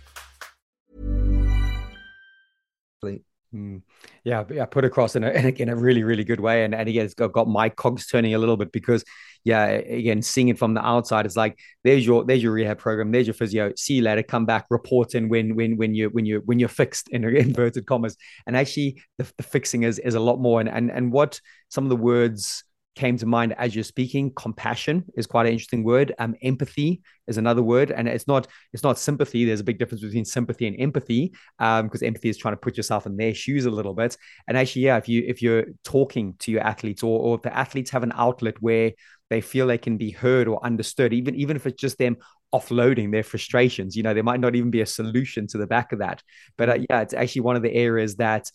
[3.53, 3.81] Mm.
[4.23, 6.63] Yeah, yeah, put across in a, in a really, really good way.
[6.63, 9.03] And, and again, it's got, got my cogs turning a little bit because,
[9.43, 13.11] yeah, again, seeing it from the outside, it's like there's your there's your rehab program,
[13.11, 13.73] there's your physio.
[13.75, 14.23] See you later.
[14.23, 17.85] Come back, report in when when when you when you when you're fixed in inverted
[17.85, 18.15] commas.
[18.45, 20.59] And actually, the, the fixing is is a lot more.
[20.59, 22.63] And and and what some of the words
[22.95, 24.31] came to mind as you're speaking.
[24.35, 26.13] Compassion is quite an interesting word.
[26.19, 29.45] Um, empathy is another word, and it's not it's not sympathy.
[29.45, 32.77] There's a big difference between sympathy and empathy, um, because empathy is trying to put
[32.77, 34.17] yourself in their shoes a little bit.
[34.47, 37.55] And actually, yeah, if you if you're talking to your athletes, or or if the
[37.55, 38.91] athletes have an outlet where
[39.29, 42.17] they feel they can be heard or understood, even even if it's just them
[42.53, 43.95] offloading their frustrations.
[43.95, 46.21] You know, there might not even be a solution to the back of that.
[46.57, 48.51] But uh, yeah, it's actually one of the areas that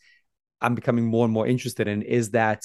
[0.61, 2.65] I'm becoming more and more interested in is that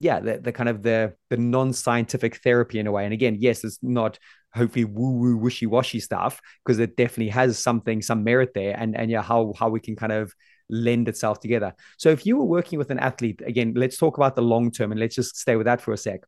[0.00, 3.04] yeah, the, the kind of the the non-scientific therapy in a way.
[3.04, 4.18] And again, yes, it's not
[4.54, 8.76] hopefully woo-woo wishy-washy stuff, because it definitely has something, some merit there.
[8.78, 10.32] And and yeah, how how we can kind of
[10.70, 11.74] lend itself together.
[11.96, 14.92] So if you were working with an athlete, again, let's talk about the long term
[14.92, 16.20] and let's just stay with that for a sec.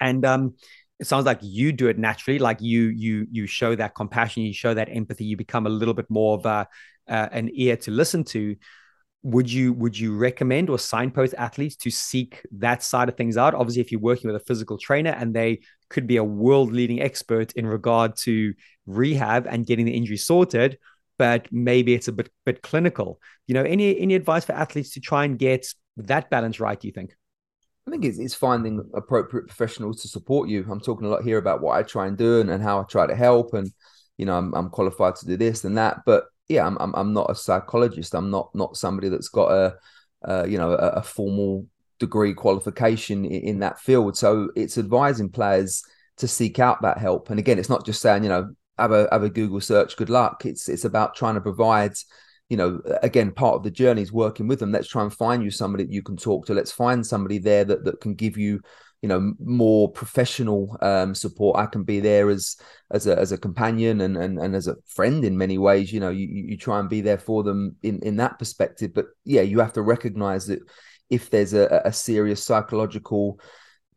[0.00, 0.54] And um,
[0.98, 4.54] it sounds like you do it naturally, like you you you show that compassion, you
[4.54, 6.68] show that empathy, you become a little bit more of a
[7.08, 8.56] uh, an ear to listen to
[9.22, 13.54] would you would you recommend or signpost athletes to seek that side of things out
[13.54, 15.60] obviously if you're working with a physical trainer and they
[15.90, 18.54] could be a world leading expert in regard to
[18.86, 20.78] rehab and getting the injury sorted
[21.18, 25.00] but maybe it's a bit bit clinical you know any any advice for athletes to
[25.00, 25.66] try and get
[25.98, 27.14] that balance right do you think
[27.86, 30.64] I think it's, it's finding appropriate professionals to support you.
[30.70, 32.84] I'm talking a lot here about what I try and do and, and how I
[32.84, 33.68] try to help, and
[34.16, 36.02] you know I'm, I'm qualified to do this and that.
[36.06, 38.12] But yeah, I'm, I'm, I'm not a psychologist.
[38.12, 39.76] I'm not not somebody that's got a
[40.28, 41.66] uh, you know a, a, formal
[42.00, 44.16] degree qualification in, in, that field.
[44.16, 45.82] So it's advising players
[46.16, 47.30] to seek out that help.
[47.30, 49.96] And again, it's not just saying you know have a have a Google search.
[49.96, 50.44] Good luck.
[50.44, 51.92] It's it's about trying to provide.
[52.48, 54.72] You know, again, part of the journey is working with them.
[54.72, 56.52] Let's try and find you somebody that you can talk to.
[56.52, 58.60] Let's find somebody there that, that can give you
[59.02, 62.56] you know more professional um, support i can be there as
[62.90, 66.00] as a as a companion and and, and as a friend in many ways you
[66.00, 69.42] know you, you try and be there for them in in that perspective but yeah
[69.42, 70.60] you have to recognize that
[71.08, 73.40] if there's a, a serious psychological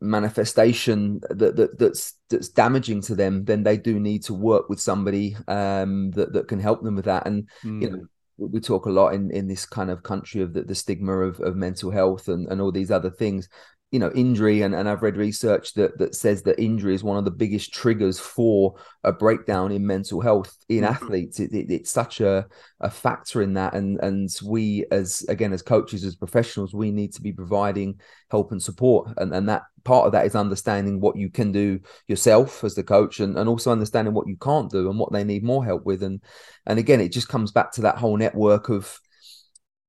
[0.00, 4.80] manifestation that, that that's that's damaging to them then they do need to work with
[4.80, 7.80] somebody um that, that can help them with that and mm.
[7.80, 8.04] you know hmm.
[8.36, 11.40] we talk a lot in in this kind of country of the, the stigma of,
[11.40, 13.48] of mental health and, and all these other things
[13.94, 17.16] you know injury and, and i've read research that that says that injury is one
[17.16, 18.74] of the biggest triggers for
[19.04, 20.92] a breakdown in mental health in mm-hmm.
[20.92, 22.44] athletes it, it, it's such a,
[22.80, 27.12] a factor in that and and we as again as coaches as professionals we need
[27.12, 27.94] to be providing
[28.32, 31.78] help and support and and that part of that is understanding what you can do
[32.08, 35.22] yourself as the coach and, and also understanding what you can't do and what they
[35.22, 36.20] need more help with and
[36.66, 38.98] and again it just comes back to that whole network of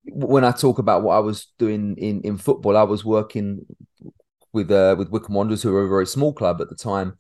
[0.08, 3.66] when I talk about what I was doing in in football, I was working
[4.53, 7.18] with uh, with Wycombe Wanderers, who were a very small club at the time,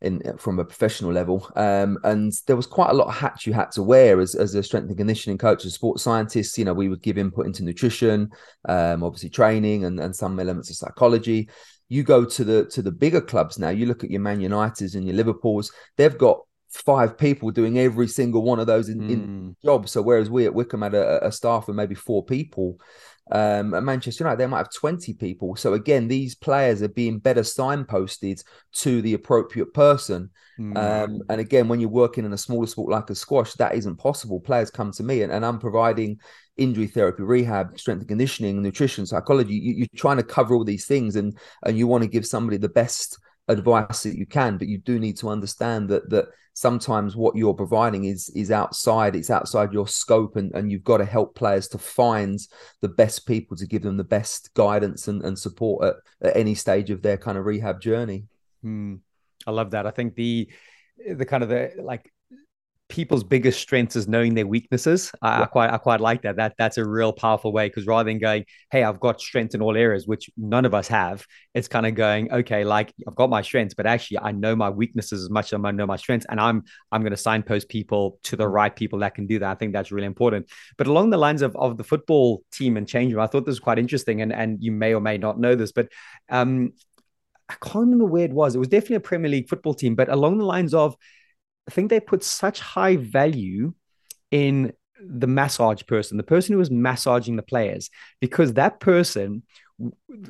[0.00, 1.50] in from a professional level.
[1.56, 4.54] Um, and there was quite a lot of hats you had to wear as, as
[4.54, 6.58] a strength and conditioning coach, as sports scientist.
[6.58, 8.30] You know, we would give input into nutrition,
[8.68, 11.48] um, obviously training, and and some elements of psychology.
[11.88, 13.70] You go to the to the bigger clubs now.
[13.70, 15.72] You look at your Man Uniteds and your Liverpools.
[15.96, 16.40] They've got
[16.74, 19.10] five people doing every single one of those in, mm.
[19.10, 19.92] in jobs.
[19.92, 22.78] So whereas we at Wycombe had a, a staff of maybe four people,
[23.30, 25.56] um, at Manchester United they might have 20 people.
[25.56, 30.30] So again, these players are being better signposted to the appropriate person.
[30.58, 30.76] Mm.
[30.76, 33.96] Um, and again, when you're working in a smaller sport like a squash, that isn't
[33.96, 34.40] possible.
[34.40, 36.18] Players come to me and, and I'm providing
[36.56, 39.54] injury therapy, rehab, strength and conditioning, nutrition, psychology.
[39.54, 42.56] You, are trying to cover all these things and and you want to give somebody
[42.56, 43.18] the best
[43.48, 47.52] advice that you can but you do need to understand that that sometimes what you're
[47.52, 51.68] providing is is outside it's outside your scope and and you've got to help players
[51.68, 52.38] to find
[52.80, 56.54] the best people to give them the best guidance and, and support at, at any
[56.54, 58.24] stage of their kind of rehab journey
[58.62, 58.94] hmm.
[59.46, 60.48] i love that i think the
[61.14, 62.13] the kind of the like
[62.88, 65.10] people's biggest strengths is knowing their weaknesses.
[65.22, 65.42] I, yeah.
[65.42, 66.36] I, quite I quite like that.
[66.36, 69.62] That that's a real powerful way because rather than going, hey, I've got strength in
[69.62, 73.30] all areas, which none of us have, it's kind of going, okay, like I've got
[73.30, 76.26] my strengths, but actually I know my weaknesses as much as I know my strengths,
[76.28, 79.50] and I'm I'm going to signpost people to the right people that can do that.
[79.50, 80.50] I think that's really important.
[80.76, 83.52] But along the lines of of the football team and change room, I thought this
[83.52, 85.88] was quite interesting, and and you may or may not know this, but
[86.28, 86.72] um.
[87.46, 88.54] I can't remember where it was.
[88.54, 90.96] It was definitely a Premier League football team, but along the lines of
[91.68, 93.74] I think they put such high value
[94.30, 97.90] in the massage person, the person who was massaging the players,
[98.20, 99.42] because that person,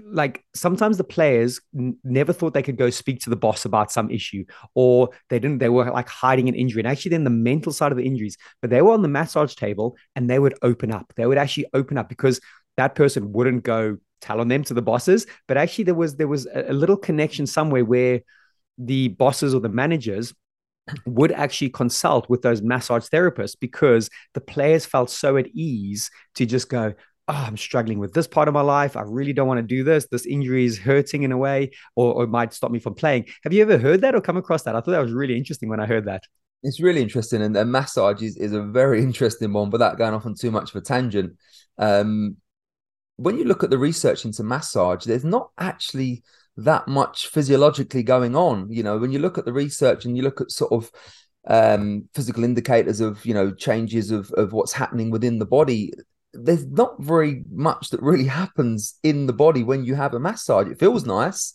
[0.04, 3.92] like sometimes the players n- never thought they could go speak to the boss about
[3.92, 6.80] some issue, or they didn't, they were like hiding an injury.
[6.80, 9.54] And actually, then the mental side of the injuries, but they were on the massage
[9.54, 11.12] table and they would open up.
[11.16, 12.40] They would actually open up because
[12.76, 15.26] that person wouldn't go tell on them to the bosses.
[15.46, 18.20] But actually, there was there was a, a little connection somewhere where
[18.78, 20.34] the bosses or the managers
[21.06, 26.46] would actually consult with those massage therapists because the players felt so at ease to
[26.46, 26.94] just go,
[27.28, 28.96] oh, I'm struggling with this part of my life.
[28.96, 30.06] I really don't want to do this.
[30.10, 33.26] This injury is hurting in a way, or, or might stop me from playing.
[33.44, 34.76] Have you ever heard that or come across that?
[34.76, 36.22] I thought that was really interesting when I heard that.
[36.62, 39.70] It's really interesting, and, and massage is, is a very interesting one.
[39.70, 41.36] but that going off on too much of a tangent,
[41.78, 42.36] um,
[43.16, 46.24] when you look at the research into massage, there's not actually
[46.56, 48.70] that much physiologically going on.
[48.70, 50.90] You know, when you look at the research and you look at sort of
[51.46, 55.92] um, physical indicators of you know changes of of what's happening within the body,
[56.32, 60.68] there's not very much that really happens in the body when you have a massage.
[60.68, 61.54] It feels nice.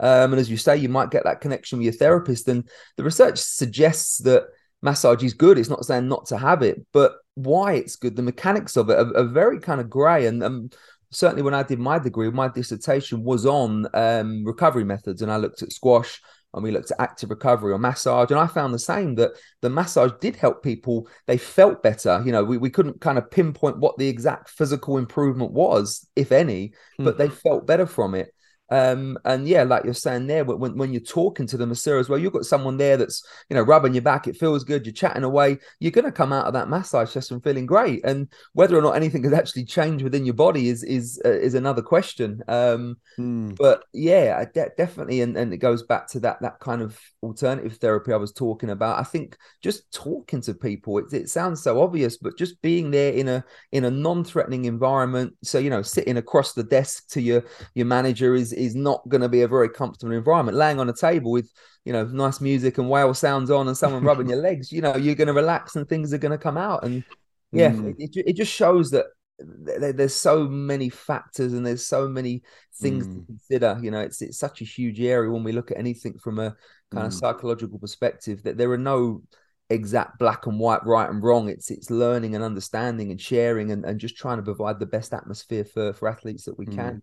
[0.00, 2.48] Um, and as you say, you might get that connection with your therapist.
[2.48, 4.44] And the research suggests that
[4.80, 5.58] massage is good.
[5.58, 8.98] It's not saying not to have it, but why it's good, the mechanics of it
[8.98, 10.26] are, are very kind of grey.
[10.26, 10.70] And um,
[11.10, 15.36] certainly when I did my degree, my dissertation was on um, recovery methods, and I
[15.36, 16.20] looked at squash
[16.54, 19.70] and we looked at active recovery or massage and i found the same that the
[19.70, 23.78] massage did help people they felt better you know we, we couldn't kind of pinpoint
[23.78, 27.18] what the exact physical improvement was if any but mm.
[27.18, 28.32] they felt better from it
[28.70, 32.08] um, and yeah, like you're saying there, when, when you're talking to the masseur as
[32.08, 34.28] well, you've got someone there that's, you know, rubbing your back.
[34.28, 34.84] It feels good.
[34.84, 35.58] You're chatting away.
[35.80, 38.04] You're going to come out of that massage session feeling great.
[38.04, 41.54] And whether or not anything has actually changed within your body is, is, uh, is
[41.54, 42.42] another question.
[42.46, 43.56] Um, mm.
[43.56, 45.22] but yeah, de- definitely.
[45.22, 48.70] And, and it goes back to that, that kind of alternative therapy I was talking
[48.70, 49.00] about.
[49.00, 53.12] I think just talking to people, it, it sounds so obvious, but just being there
[53.12, 55.34] in a, in a non-threatening environment.
[55.42, 57.44] So, you know, sitting across the desk to your,
[57.74, 60.56] your manager is, is not going to be a very comfortable environment.
[60.56, 61.50] Laying on a table with
[61.84, 64.96] you know nice music and whale sounds on and someone rubbing your legs, you know
[64.96, 66.84] you're going to relax and things are going to come out.
[66.84, 67.04] And
[67.52, 67.94] yeah, mm.
[67.98, 69.06] it, it, just shows that
[69.38, 72.42] there's so many factors and there's so many
[72.80, 73.14] things mm.
[73.14, 73.78] to consider.
[73.80, 76.56] You know, it's it's such a huge area when we look at anything from a
[76.90, 77.06] kind mm.
[77.06, 79.22] of psychological perspective that there are no
[79.70, 83.84] exact black and white right and wrong it's it's learning and understanding and sharing and,
[83.84, 86.74] and just trying to provide the best atmosphere for for athletes that we mm.
[86.74, 87.02] can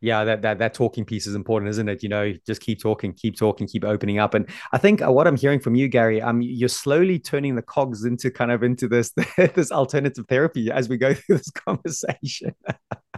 [0.00, 2.02] yeah, that, that that talking piece is important, isn't it?
[2.02, 4.34] You know, just keep talking, keep talking, keep opening up.
[4.34, 7.62] And I think uh, what I'm hearing from you, Gary, um, you're slowly turning the
[7.62, 9.12] cogs into kind of into this
[9.54, 12.54] this alternative therapy as we go through this conversation.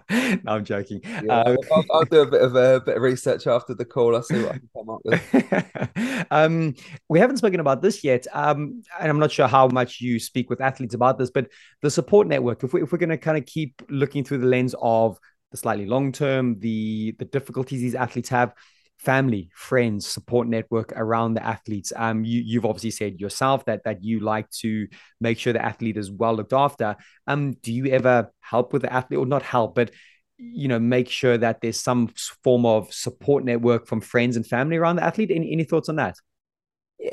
[0.11, 1.01] no, I'm joking.
[1.05, 4.15] Yeah, um, I'll, I'll, do a bit of a bit of research after the call.
[4.15, 6.27] I'll see what I can come up with.
[6.31, 6.75] um,
[7.09, 10.49] we haven't spoken about this yet, um, and I'm not sure how much you speak
[10.49, 11.49] with athletes about this, but
[11.83, 12.65] the support network.
[12.65, 15.19] If we if we're going to kind of keep looking through the lens of
[15.51, 18.53] the slightly long term, the the difficulties these athletes have,
[18.99, 21.93] family, friends, support network around the athletes.
[21.97, 24.89] Um, you, you've obviously said yourself that that you like to
[25.21, 26.97] make sure the athlete is well looked after.
[27.27, 29.91] Um, do you ever help with the athlete, or not help, but
[30.39, 32.09] you know, make sure that there's some
[32.45, 35.31] form of support network from friends and family around the athlete?
[35.31, 36.15] Any any thoughts on that?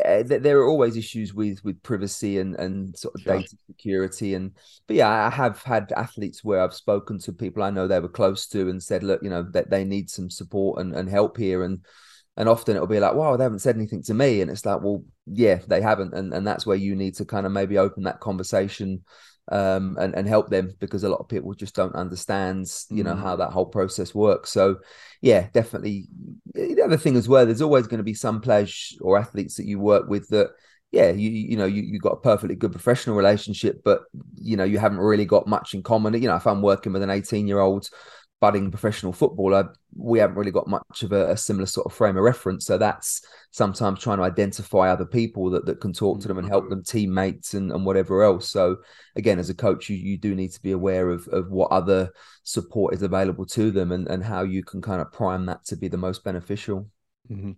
[0.04, 3.38] Uh, yeah, there are always issues with with privacy and and sort of sure.
[3.38, 4.52] data security and
[4.88, 8.10] but yeah, I have had athletes where I've spoken to people I know they were
[8.10, 11.38] close to and said, look, you know, that they need some support and, and help
[11.38, 11.80] here and
[12.38, 14.42] and often it'll be like, wow, they haven't said anything to me.
[14.42, 16.14] And it's like, well, yeah, they haven't.
[16.14, 19.04] And and that's where you need to kind of maybe open that conversation
[19.52, 23.14] um, and and help them because a lot of people just don't understand, you know,
[23.14, 23.22] mm.
[23.22, 24.52] how that whole process works.
[24.52, 24.78] So,
[25.22, 26.08] yeah, definitely.
[26.54, 29.66] The other thing as well, there's always going to be some players or athletes that
[29.66, 30.50] you work with that,
[30.92, 34.04] yeah, you you know, you you got a perfectly good professional relationship, but
[34.36, 36.20] you know, you haven't really got much in common.
[36.20, 37.90] You know, if I'm working with an 18 year old
[38.42, 42.18] budding professional footballer, we haven't really got much of a, a, similar sort of frame
[42.18, 42.66] of reference.
[42.66, 46.48] So that's sometimes trying to identify other people that, that can talk to them and
[46.48, 48.50] help them, teammates and, and whatever else.
[48.50, 48.78] So
[49.16, 52.12] again, as a coach, you, you do need to be aware of, of what other
[52.44, 55.78] support is available to them and, and how you can kind of prime that to
[55.78, 56.90] be the most beneficial.
[57.32, 57.54] Mm-hmm.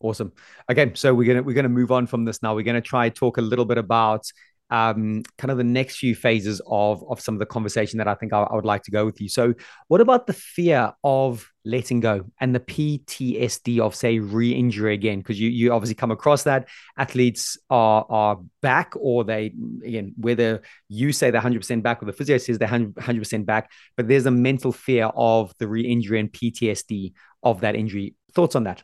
[0.00, 0.32] Awesome.
[0.68, 2.54] Again, so we're gonna we're gonna move on from this now.
[2.54, 4.26] We're gonna try talk a little bit about
[4.70, 8.14] um, kind of the next few phases of of some of the conversation that I
[8.14, 9.28] think I, I, would like to go with you.
[9.28, 9.54] So,
[9.88, 15.18] what about the fear of letting go and the PTSD of say re-injury again?
[15.18, 19.52] Because you you obviously come across that athletes are are back, or they
[19.84, 23.46] again whether you say they're hundred percent back or the physio says they're hundred percent
[23.46, 27.12] back, but there's a mental fear of the re-injury and PTSD
[27.42, 28.14] of that injury.
[28.34, 28.82] Thoughts on that?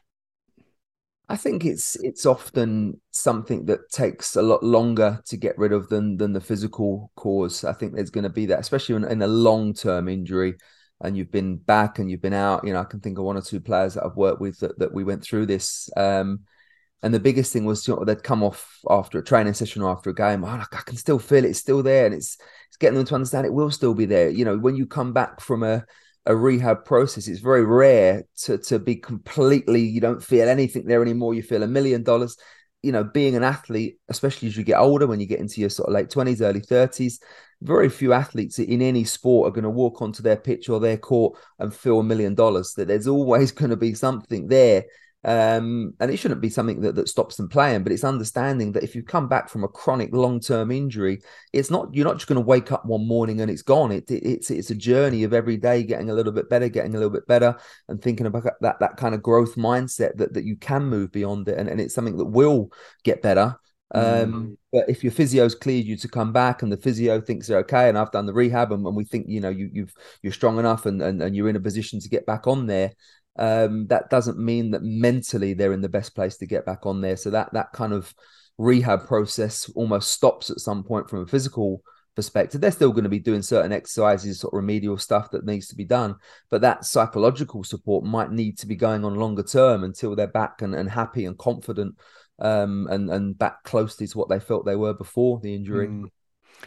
[1.32, 5.88] I think it's it's often something that takes a lot longer to get rid of
[5.88, 7.64] than than the physical cause.
[7.64, 10.56] I think there's going to be that, especially in, in a long term injury,
[11.00, 12.66] and you've been back and you've been out.
[12.66, 14.78] You know, I can think of one or two players that I've worked with that,
[14.78, 15.88] that we went through this.
[15.96, 16.40] Um,
[17.02, 19.90] and the biggest thing was you know, they'd come off after a training session or
[19.90, 20.44] after a game.
[20.44, 22.36] Oh, I can still feel it; it's still there, and it's
[22.68, 24.28] it's getting them to understand it will still be there.
[24.28, 25.86] You know, when you come back from a
[26.26, 27.28] a rehab process.
[27.28, 31.34] It's very rare to to be completely you don't feel anything there anymore.
[31.34, 32.36] You feel a million dollars.
[32.82, 35.70] you know, being an athlete, especially as you get older, when you get into your
[35.70, 37.20] sort of late 20s, early 30s,
[37.60, 40.96] very few athletes in any sport are going to walk onto their pitch or their
[40.98, 42.74] court and feel a million dollars.
[42.74, 44.84] That there's always going to be something there
[45.24, 48.82] um, and it shouldn't be something that, that stops them playing, but it's understanding that
[48.82, 51.20] if you come back from a chronic long-term injury,
[51.52, 53.92] it's not you're not just going to wake up one morning and it's gone.
[53.92, 56.94] It, it, it's it's a journey of every day getting a little bit better, getting
[56.94, 57.56] a little bit better,
[57.88, 61.46] and thinking about that that kind of growth mindset that that you can move beyond
[61.46, 62.72] it, and, and it's something that will
[63.04, 63.56] get better.
[63.94, 64.56] Um, mm.
[64.72, 67.90] But if your physio's cleared you to come back and the physio thinks they're okay,
[67.90, 69.92] and I've done the rehab, and, and we think you know you, you've
[70.22, 72.92] you're strong enough and, and and you're in a position to get back on there,
[73.36, 77.00] um, that doesn't mean that mentally they're in the best place to get back on
[77.00, 77.16] there.
[77.16, 78.12] So that that kind of
[78.58, 81.82] rehab process almost stops at some point from a physical
[82.14, 82.60] perspective.
[82.60, 85.76] They're still going to be doing certain exercises, sort of remedial stuff that needs to
[85.76, 86.16] be done,
[86.50, 90.62] but that psychological support might need to be going on longer term until they're back
[90.62, 91.94] and, and happy and confident
[92.38, 95.88] um, and and back closely to what they felt they were before the injury.
[95.88, 96.06] Mm.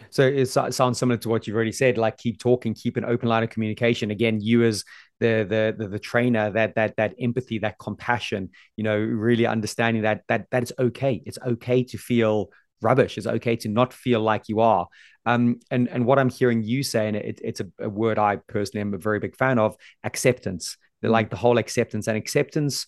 [0.10, 1.98] So it sounds similar to what you've already said.
[1.98, 4.12] Like keep talking, keep an open line of communication.
[4.12, 4.84] Again, you as
[5.20, 8.50] the the the, the trainer, that that that empathy, that compassion.
[8.76, 11.22] You know, really understanding that that that it's okay.
[11.26, 12.50] It's okay to feel
[12.82, 13.18] rubbish.
[13.18, 14.88] It's okay to not feel like you are.
[15.26, 18.38] Um, and and what I'm hearing you say, and it, it's a, a word I
[18.48, 20.78] personally am a very big fan of, acceptance.
[21.02, 22.88] They're like the whole acceptance and acceptance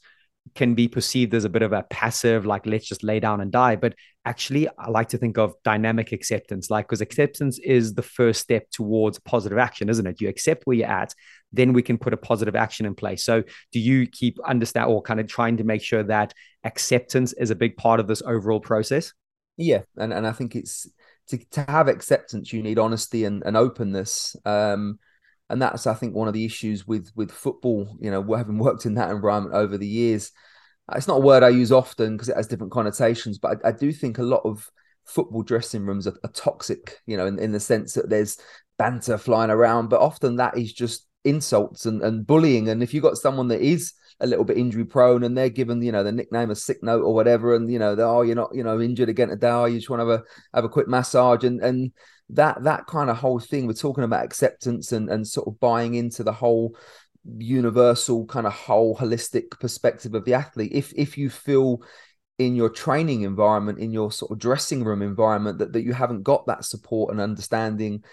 [0.55, 3.51] can be perceived as a bit of a passive, like let's just lay down and
[3.51, 3.75] die.
[3.75, 3.95] But
[4.25, 8.69] actually, I like to think of dynamic acceptance, like because acceptance is the first step
[8.71, 10.21] towards positive action, isn't it?
[10.21, 11.13] You accept where you're at,
[11.51, 13.23] then we can put a positive action in place.
[13.23, 16.33] So, do you keep understand or kind of trying to make sure that
[16.63, 19.13] acceptance is a big part of this overall process?
[19.57, 20.87] Yeah, and and I think it's
[21.29, 24.35] to to have acceptance, you need honesty and, and openness.
[24.45, 24.99] Um,
[25.49, 27.97] and that's I think one of the issues with with football.
[27.99, 30.31] You know, having worked in that environment over the years,
[30.95, 33.37] it's not a word I use often because it has different connotations.
[33.37, 34.69] But I, I, do think a lot of
[35.05, 36.99] football dressing rooms are, are toxic.
[37.05, 38.37] You know, in, in the sense that there's
[38.77, 42.69] banter flying around, but often that is just insults and, and bullying.
[42.69, 45.81] And if you've got someone that is a little bit injury prone and they're given,
[45.81, 48.53] you know, the nickname a sick note or whatever, and you know, oh, you're not,
[48.53, 50.87] you know, injured again today, oh, you just want to have a have a quick
[50.87, 51.91] massage and and
[52.29, 55.95] that that kind of whole thing we're talking about acceptance and and sort of buying
[55.95, 56.75] into the whole
[57.37, 61.81] universal kind of whole holistic perspective of the athlete if if you feel
[62.37, 66.23] in your training environment in your sort of dressing room environment that, that you haven't
[66.23, 68.03] got that support and understanding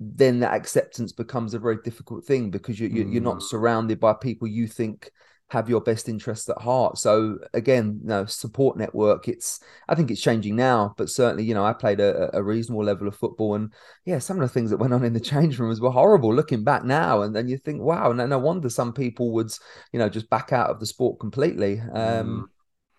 [0.00, 3.42] then that acceptance becomes a very difficult thing because you, you, you're not mm.
[3.42, 5.10] surrounded by people you think
[5.52, 6.96] have your best interests at heart.
[6.96, 9.28] So again, you know, support network.
[9.28, 12.84] It's I think it's changing now, but certainly, you know, I played a, a, reasonable
[12.84, 13.70] level of football, and
[14.06, 16.34] yeah, some of the things that went on in the change rooms were horrible.
[16.34, 19.52] Looking back now, and then you think, wow, no, no wonder some people would,
[19.92, 21.80] you know, just back out of the sport completely.
[21.80, 22.44] Um, mm.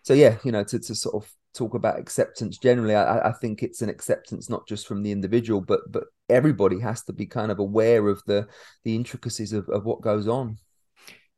[0.03, 3.63] So yeah, you know, to to sort of talk about acceptance generally, I, I think
[3.63, 7.51] it's an acceptance not just from the individual, but but everybody has to be kind
[7.51, 8.47] of aware of the
[8.83, 10.59] the intricacies of, of what goes on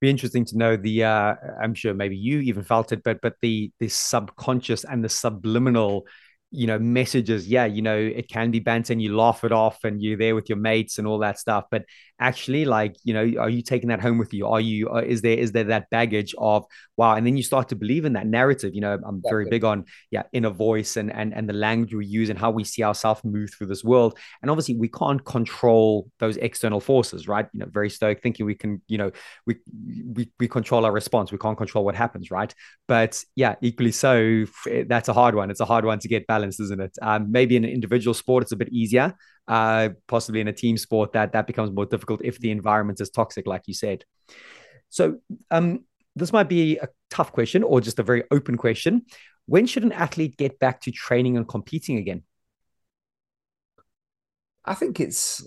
[0.02, 3.36] be interesting to know the uh, i'm sure maybe you even felt it but but
[3.42, 6.06] the the subconscious and the subliminal
[6.52, 7.48] you know messages.
[7.48, 10.36] Yeah you know it can be banter and you laugh it off and you're there
[10.36, 11.84] with your mates and all that stuff but
[12.20, 14.48] actually like you know are you taking that home with you?
[14.48, 16.66] Are you uh, is there is there that baggage of
[16.98, 19.30] wow and then you start to believe in that narrative you know i'm exactly.
[19.30, 22.52] very big on yeah inner voice and and and the language we use and how
[22.52, 24.18] we see ourselves move through this world.
[24.42, 27.48] And obviously we can't control those external forces right?
[27.54, 29.12] You know very stoic thinking we can you know
[29.46, 29.58] we
[30.14, 31.32] we, we control our response.
[31.32, 32.54] We can't control what happens right?
[32.88, 34.46] But yeah equally so
[34.88, 35.50] that's a hard one.
[35.52, 36.96] It's a hard one to get balanced isn't it?
[37.02, 39.16] Um, maybe in an individual sport it's a bit easier
[39.48, 43.10] uh, possibly in a team sport that that becomes more difficult if the environment is
[43.10, 44.04] toxic, like you said.
[44.90, 45.18] So
[45.52, 45.86] um,
[46.16, 49.04] this might be a tough question or just a very open question.
[49.46, 52.24] When should an athlete get back to training and competing again?
[54.64, 55.46] I think it's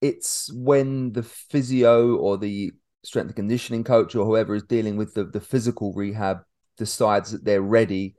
[0.00, 2.72] it's when the physio or the
[3.04, 6.38] strength and conditioning coach or whoever is dealing with the, the physical rehab
[6.76, 8.16] decides that they're ready,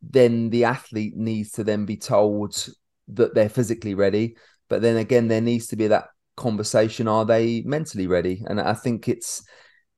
[0.00, 2.68] then the athlete needs to then be told
[3.08, 4.36] that they're physically ready.
[4.68, 8.42] But then again, there needs to be that conversation: Are they mentally ready?
[8.46, 9.44] And I think it's.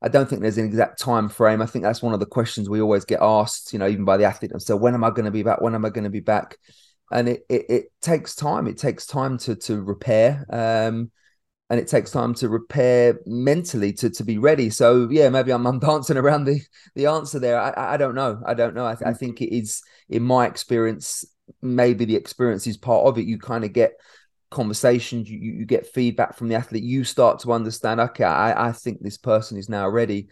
[0.02, 1.62] I don't think there's an exact time frame.
[1.62, 4.18] I think that's one of the questions we always get asked, you know, even by
[4.18, 5.62] the athlete So When am I going to be back?
[5.62, 6.58] When am I going to be back?
[7.10, 8.66] And it, it, it takes time.
[8.66, 10.44] It takes time to to repair.
[10.50, 11.10] Um,
[11.70, 14.70] and it takes time to repair mentally to to be ready.
[14.70, 16.60] So yeah, maybe I'm, I'm dancing around the
[16.94, 17.58] the answer there.
[17.58, 18.40] I, I don't know.
[18.44, 18.84] I don't know.
[18.86, 21.24] I, I think it is in my experience
[21.62, 23.26] maybe the experience is part of it.
[23.26, 23.92] You kind of get
[24.50, 26.84] conversations, you, you get feedback from the athlete.
[26.84, 30.28] You start to understand, okay, I, I think this person is now ready.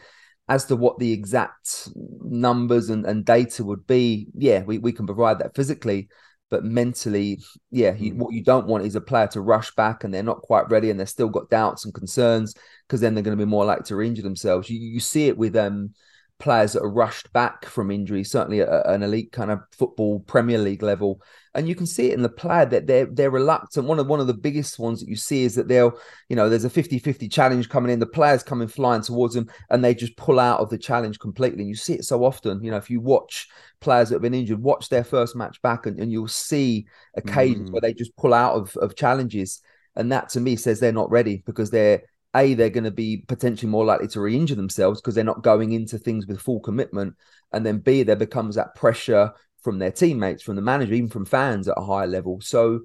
[0.48, 5.06] as to what the exact numbers and, and data would be, yeah, we, we can
[5.06, 6.08] provide that physically.
[6.50, 7.40] But mentally,
[7.70, 10.42] yeah, you, what you don't want is a player to rush back and they're not
[10.42, 12.54] quite ready and they've still got doubts and concerns
[12.86, 14.68] because then they're going to be more likely to injure themselves.
[14.68, 15.94] You, you see it with um,
[16.42, 20.58] players that are rushed back from injury, certainly at an elite kind of football Premier
[20.58, 21.22] League level
[21.54, 23.86] and you can see it in the player that they're they're reluctant.
[23.86, 26.48] One of one of the biggest ones that you see is that they'll, you know,
[26.48, 30.16] there's a 50-50 challenge coming in, the players coming flying towards them, and they just
[30.16, 31.60] pull out of the challenge completely.
[31.60, 32.64] And you see it so often.
[32.64, 33.48] You know, if you watch
[33.80, 36.86] players that have been injured, watch their first match back, and, and you'll see
[37.16, 37.72] occasions mm.
[37.72, 39.60] where they just pull out of, of challenges.
[39.94, 42.02] And that to me says they're not ready because they're
[42.34, 45.72] a they're going to be potentially more likely to re-injure themselves because they're not going
[45.72, 47.14] into things with full commitment
[47.52, 51.24] and then b there becomes that pressure from their teammates, from the manager, even from
[51.24, 52.40] fans at a higher level.
[52.40, 52.80] So,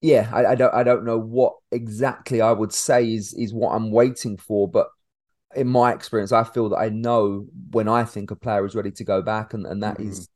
[0.00, 3.74] yeah, I, I, don't I don't know what exactly I would say is is what
[3.74, 4.88] I'm waiting for, but
[5.54, 8.90] in my experience, I feel that I know when I think a player is ready
[8.92, 10.10] to go back, and and that mm-hmm.
[10.10, 10.28] is,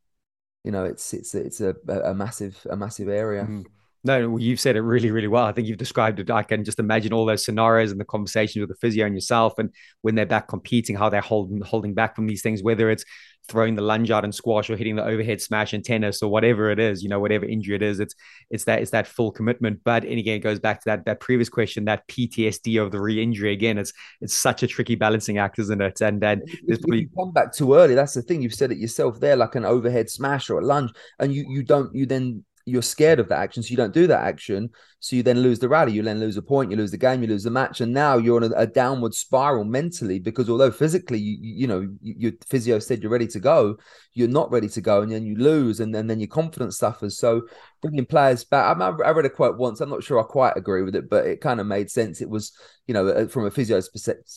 [0.65, 3.43] you know, it's it's it's a, a massive a massive area.
[3.43, 3.63] Mm-hmm.
[4.03, 5.45] No, you've said it really, really well.
[5.45, 6.31] I think you've described it.
[6.31, 9.59] I can just imagine all those scenarios and the conversations with the physio and yourself,
[9.59, 9.71] and
[10.01, 13.05] when they're back competing, how they're holding holding back from these things, whether it's
[13.49, 16.71] throwing the lunge out and squash or hitting the overhead smash in tennis or whatever
[16.71, 18.15] it is, you know, whatever injury it is, it's
[18.49, 19.81] it's that it's that full commitment.
[19.85, 23.01] But and again, it goes back to that that previous question, that PTSD of the
[23.01, 23.53] re-injury.
[23.53, 23.93] Again, it's
[24.23, 26.01] it's such a tricky balancing act, isn't it?
[26.01, 27.95] And then there's probably come back too early.
[27.95, 28.41] That's the thing.
[28.41, 31.63] You've said it yourself there, like an overhead smash or a lunge, and you you
[31.63, 34.71] don't you then you're scared of that action, so you don't do that action.
[35.03, 37.23] So you then lose the rally, you then lose a point, you lose the game,
[37.23, 40.71] you lose the match, and now you're on a, a downward spiral mentally because although
[40.71, 43.77] physically, you you know, you, your physio said you're ready to go,
[44.13, 47.19] you're not ready to go, and then you lose, and, and then your confidence suffers.
[47.19, 47.43] So
[47.81, 49.81] bringing players back, I, I read a quote once.
[49.81, 52.21] I'm not sure I quite agree with it, but it kind of made sense.
[52.21, 52.53] It was,
[52.87, 53.89] you know, uh, from a physio's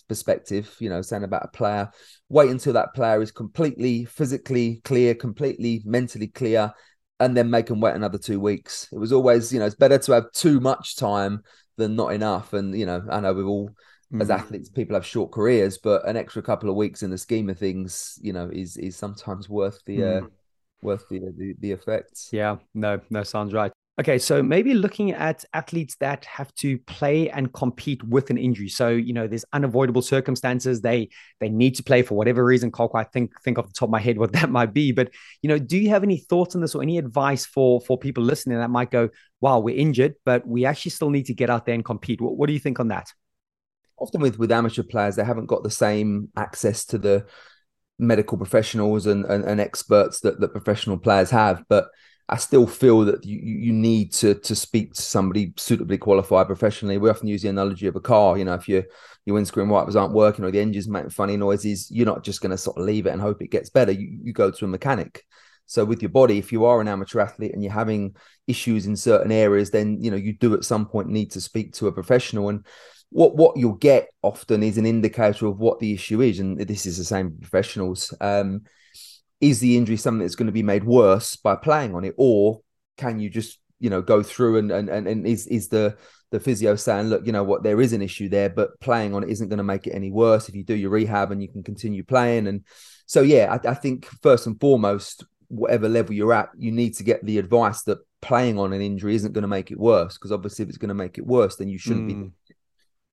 [0.07, 1.89] perspective, you know, saying about a player,
[2.30, 6.74] wait until that player is completely physically clear, completely mentally clear
[7.20, 8.88] and then make them wait another two weeks.
[8.91, 11.43] It was always, you know, it's better to have too much time
[11.78, 12.53] than not enough.
[12.53, 13.72] And, you know, I know we've all,
[14.11, 14.22] mm.
[14.22, 17.49] as athletes, people have short careers, but an extra couple of weeks in the scheme
[17.49, 20.24] of things, you know, is is sometimes worth the, mm.
[20.24, 20.28] uh,
[20.82, 22.30] worth the, the, the effects.
[22.32, 23.72] Yeah, no, no, sounds right.
[24.00, 28.68] Okay, so maybe looking at athletes that have to play and compete with an injury.
[28.68, 30.82] So you know, there's unavoidable circumstances.
[30.82, 32.72] They they need to play for whatever reason.
[32.72, 34.91] Can't quite think think off the top of my head what that might be.
[34.91, 35.12] But
[35.44, 38.24] you know, do you have any thoughts on this or any advice for for people
[38.24, 39.10] listening that might go,
[39.41, 42.36] "Wow, we're injured, but we actually still need to get out there and compete." What,
[42.36, 43.14] what do you think on that?
[44.00, 47.28] Often with with amateur players, they haven't got the same access to the
[48.00, 51.89] medical professionals and, and, and experts that, that professional players have, but
[52.30, 56.97] I still feel that you, you need to to speak to somebody suitably qualified professionally.
[56.97, 58.38] We often use the analogy of a car.
[58.38, 58.84] You know, if your
[59.26, 62.51] your windscreen wipers aren't working or the engine's making funny noises, you're not just going
[62.51, 63.91] to sort of leave it and hope it gets better.
[63.91, 65.24] You, you go to a mechanic.
[65.65, 68.15] So with your body, if you are an amateur athlete and you're having
[68.47, 71.74] issues in certain areas, then you know you do at some point need to speak
[71.74, 72.49] to a professional.
[72.49, 72.65] And
[73.09, 76.86] what what you'll get often is an indicator of what the issue is, and this
[76.86, 78.13] is the same professionals.
[78.21, 78.63] Um,
[79.44, 82.62] is the injury something that's going to be made worse by playing on it, or
[82.98, 85.98] can you just you know go through and and and, and is is the
[86.34, 89.24] the physio saying, look, you know what, there is an issue there, but playing on
[89.24, 91.48] it isn't going to make it any worse if you do your rehab and you
[91.48, 92.48] can continue playing.
[92.48, 92.64] And
[93.06, 97.04] so, yeah, I, I think first and foremost, whatever level you're at, you need to
[97.04, 100.18] get the advice that playing on an injury isn't going to make it worse.
[100.18, 102.32] Because obviously, if it's going to make it worse, then you shouldn't mm.
[102.48, 102.56] be.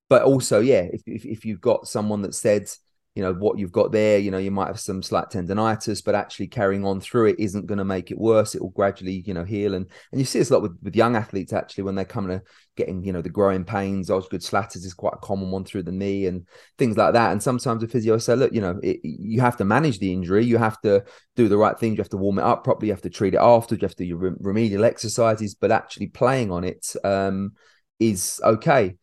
[0.09, 2.70] But also, yeah, if, if if you've got someone that said,
[3.16, 6.14] you know what you've got there you know you might have some slight tendonitis but
[6.14, 8.54] actually carrying on through it isn't going to make it worse.
[8.54, 9.74] It will gradually you know heal.
[9.74, 12.38] And and you see this a lot with, with young athletes actually when they're coming
[12.38, 12.44] to
[12.76, 14.11] getting you know the growing pains.
[14.11, 16.46] Osgood schlatters is quite a common one through the knee and
[16.78, 17.32] things like that.
[17.32, 20.44] And sometimes the physio say look you know it, you have to manage the injury.
[20.44, 21.04] You have to
[21.34, 22.88] do the right things you have to warm it up properly.
[22.88, 23.74] You have to treat it after.
[23.74, 25.56] You have to do your remedial exercises.
[25.56, 27.52] But actually playing on it um,
[27.98, 28.96] is okay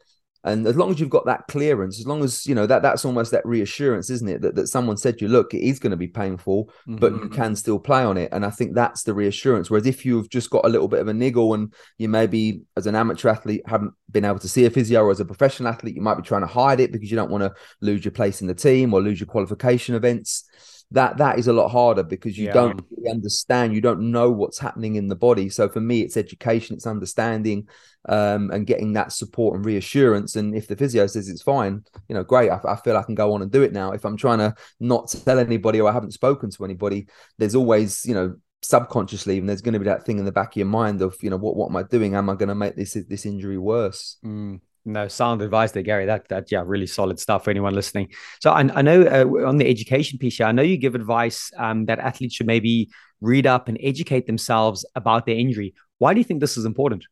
[0.47, 3.03] and as long as you've got that clearance, as long as you know that that's
[3.03, 4.41] almost that reassurance, isn't it?
[4.41, 6.95] That that someone said to you, look, it is going to be painful, mm-hmm.
[6.95, 7.35] but you mm-hmm.
[7.35, 8.29] can still play on it.
[8.31, 9.69] And I think that's the reassurance.
[9.69, 12.87] Whereas if you've just got a little bit of a niggle and you maybe as
[12.87, 15.95] an amateur athlete haven't been able to see a physio or as a professional athlete,
[15.95, 18.39] you might be trying to hide it because you don't want to lose your place
[18.39, 20.45] in the team or lose your qualification events
[20.91, 22.53] that that is a lot harder because you yeah.
[22.53, 23.73] don't really understand.
[23.73, 25.49] You don't know what's happening in the body.
[25.49, 27.67] So for me it's education it's understanding
[28.07, 30.35] um, and getting that support and reassurance.
[30.37, 32.49] And if the physio says it's fine you know great.
[32.49, 33.91] I, I, feel i can go on and do it now.
[33.91, 37.07] If i'm trying to not tell anybody or i haven't spoken to anybody
[37.37, 40.49] there's always you know subconsciously and there's going to be that thing in the back
[40.49, 42.15] of your mind of you know what what am i doing?
[42.15, 44.17] Am i going to make this this injury worse?
[44.25, 44.61] Mm.
[44.87, 46.05] No, sound advice there, Gary.
[46.05, 48.13] That that yeah, really solid stuff for anyone listening.
[48.39, 51.51] So I, I know uh, on the education piece here, I know you give advice
[51.57, 55.73] um, that athletes should maybe read up and educate themselves about their injury.
[55.97, 57.03] Why do you think this is important?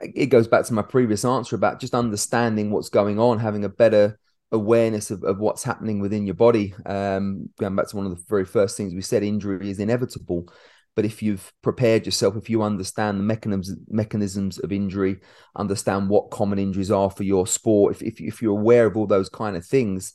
[0.00, 3.68] It goes back to my previous answer about just understanding what's going on, having a
[3.68, 4.18] better
[4.50, 6.74] awareness of, of what's happening within your body.
[6.86, 10.48] Um, going back to one of the very first things we said, injury is inevitable.
[10.96, 15.20] But if you've prepared yourself, if you understand the mechanisms mechanisms of injury,
[15.54, 19.06] understand what common injuries are for your sport, if if, if you're aware of all
[19.06, 20.14] those kind of things,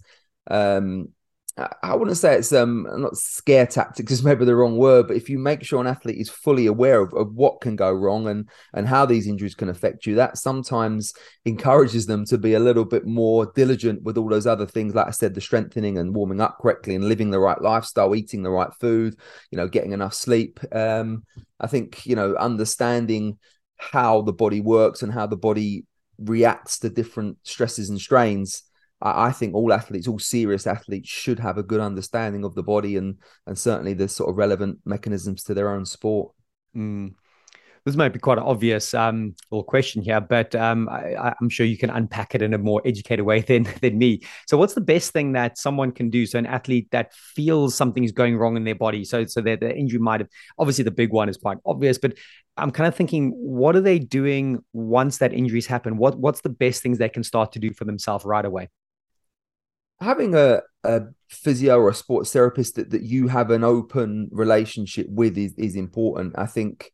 [0.50, 1.10] um,
[1.58, 5.30] I wouldn't say it's um not scare tactics is maybe the wrong word, but if
[5.30, 8.49] you make sure an athlete is fully aware of, of what can go wrong and
[8.74, 11.14] and how these injuries can affect you, that sometimes
[11.45, 15.08] encourages them to be a little bit more diligent with all those other things, like
[15.08, 18.49] I said, the strengthening and warming up correctly and living the right lifestyle, eating the
[18.49, 19.16] right food,
[19.52, 20.60] you know, getting enough sleep.
[20.72, 21.24] Um,
[21.60, 23.38] I think you know understanding
[23.78, 25.86] how the body works and how the body
[26.18, 28.64] reacts to different stresses and strains
[29.02, 32.97] I, think all athletes, all serious athletes, should have a good understanding of the body
[32.97, 36.34] and and certainly the sort of relevant mechanisms to their own sport.
[36.76, 37.16] Mm.
[37.84, 41.66] This might be quite an obvious um, little question here, but um, I, am sure
[41.66, 44.22] you can unpack it in a more educated way than than me.
[44.47, 46.28] So, what's the best thing that someone can do?
[46.28, 49.62] So, an athlete that feels something is going wrong in their body, so so that
[49.62, 50.30] the injury might have
[50.60, 52.14] obviously the big one is quite obvious, but
[52.56, 55.97] I'm kind of thinking, what are they doing once that injuries happen?
[55.97, 58.70] What what's the best things they can start to do for themselves right away?
[60.02, 65.08] Having a, a physio or a sports therapist that, that you have an open relationship
[65.10, 66.34] with is, is important.
[66.38, 66.91] I think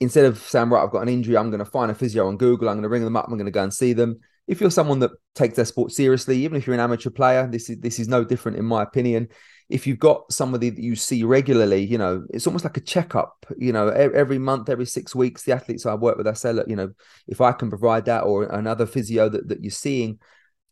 [0.00, 2.36] instead of saying, right, I've got an injury, I'm going to find a physio on
[2.36, 4.20] Google, I'm going to ring them up, I'm going to go and see them.
[4.46, 7.70] If you're someone that takes their sport seriously, even if you're an amateur player, this
[7.70, 9.28] is this is no different in my opinion.
[9.70, 13.46] If you've got somebody that you see regularly, you know, it's almost like a checkup.
[13.56, 16.68] You know, every month, every six weeks, the athletes I work with, I say, look,
[16.68, 16.90] you know,
[17.26, 20.18] if I can provide that or another physio that, that you're seeing,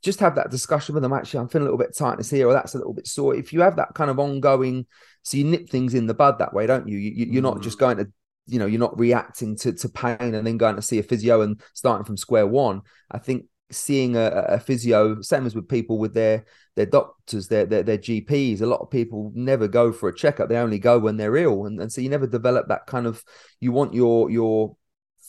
[0.02, 1.12] just have that discussion with them.
[1.12, 3.34] Actually, I'm feeling a little bit tightness here, or that's a little bit sore.
[3.34, 4.86] If you have that kind of ongoing,
[5.22, 6.98] so you nip things in the bud that way, don't you?
[6.98, 7.80] you are not just mm.
[7.80, 8.12] going to,
[8.46, 11.42] you know, you're not reacting to, to pain and then going to see a physio
[11.42, 12.82] and starting from square one.
[13.10, 16.44] I think seeing a, a physio, same as with people with their
[16.74, 18.60] their doctors, their, their their GPs.
[18.60, 21.66] A lot of people never go for a checkup; they only go when they're ill,
[21.66, 23.22] and, and so you never develop that kind of.
[23.60, 24.76] You want your your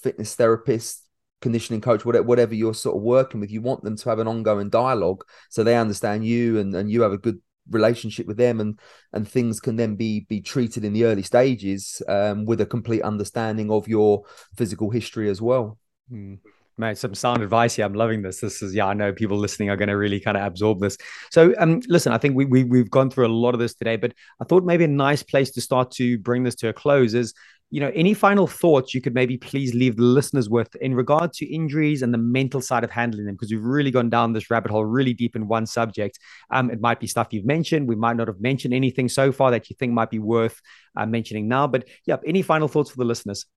[0.01, 1.02] fitness therapist
[1.43, 4.27] conditioning coach, whatever, whatever you're sort of working with, you want them to have an
[4.27, 7.39] ongoing dialogue so they understand you and, and you have a good
[7.69, 8.77] relationship with them and
[9.13, 13.01] and things can then be be treated in the early stages um, with a complete
[13.03, 14.23] understanding of your
[14.57, 15.77] physical history as well.
[16.11, 16.39] Mm.
[16.77, 17.85] Mate, some sound advice here.
[17.85, 18.39] I'm loving this.
[18.39, 20.97] This is, yeah, I know people listening are going to really kind of absorb this.
[21.29, 23.95] So, um, listen, I think we, we, we've gone through a lot of this today,
[23.95, 27.13] but I thought maybe a nice place to start to bring this to a close
[27.13, 27.35] is
[27.73, 31.33] you know, any final thoughts you could maybe please leave the listeners with in regard
[31.33, 33.33] to injuries and the mental side of handling them?
[33.33, 36.19] Because we've really gone down this rabbit hole really deep in one subject.
[36.51, 37.87] Um, it might be stuff you've mentioned.
[37.87, 40.61] We might not have mentioned anything so far that you think might be worth
[40.95, 41.65] uh, mentioning now.
[41.65, 43.47] But yeah, any final thoughts for the listeners?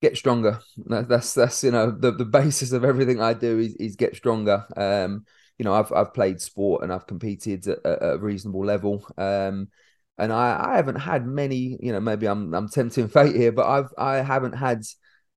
[0.00, 0.60] Get stronger.
[0.86, 4.64] That's that's you know the, the basis of everything I do is, is get stronger.
[4.76, 5.24] Um,
[5.58, 9.04] you know, I've I've played sport and I've competed at, at a reasonable level.
[9.18, 9.70] Um,
[10.18, 11.78] and I, I haven't had many.
[11.80, 14.82] You know, maybe I'm I'm tempting fate here, but I've I haven't had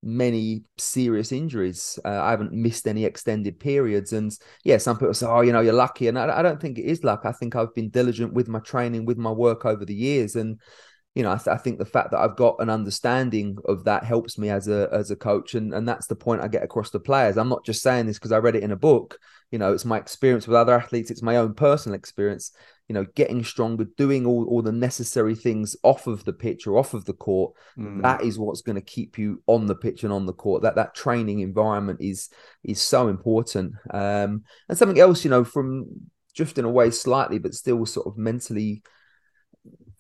[0.03, 1.99] many serious injuries.
[2.03, 4.13] Uh, I haven't missed any extended periods.
[4.13, 4.31] And
[4.63, 6.07] yeah, some people say, oh, you know, you're lucky.
[6.07, 7.21] And I, I, don't think it is luck.
[7.23, 10.35] I think I've been diligent with my training, with my work over the years.
[10.35, 10.59] And,
[11.13, 14.03] you know, I, th- I think the fact that I've got an understanding of that
[14.03, 15.53] helps me as a as a coach.
[15.53, 17.37] And, and that's the point I get across to players.
[17.37, 19.19] I'm not just saying this because I read it in a book.
[19.51, 21.11] You know, it's my experience with other athletes.
[21.11, 22.51] It's my own personal experience
[22.91, 26.77] you know, getting stronger, doing all, all the necessary things off of the pitch or
[26.77, 27.53] off of the court.
[27.77, 28.01] Mm.
[28.01, 30.63] That is what's going to keep you on the pitch and on the court.
[30.63, 32.27] That that training environment is
[32.65, 33.75] is so important.
[33.91, 35.85] Um, and something else, you know, from
[36.35, 38.83] drifting away slightly, but still sort of mentally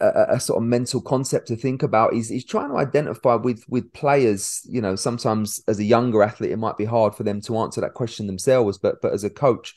[0.01, 3.63] a, a, sort of mental concept to think about is is trying to identify with
[3.69, 4.61] with players.
[4.67, 7.81] You know, sometimes as a younger athlete, it might be hard for them to answer
[7.81, 9.75] that question themselves, but but as a coach,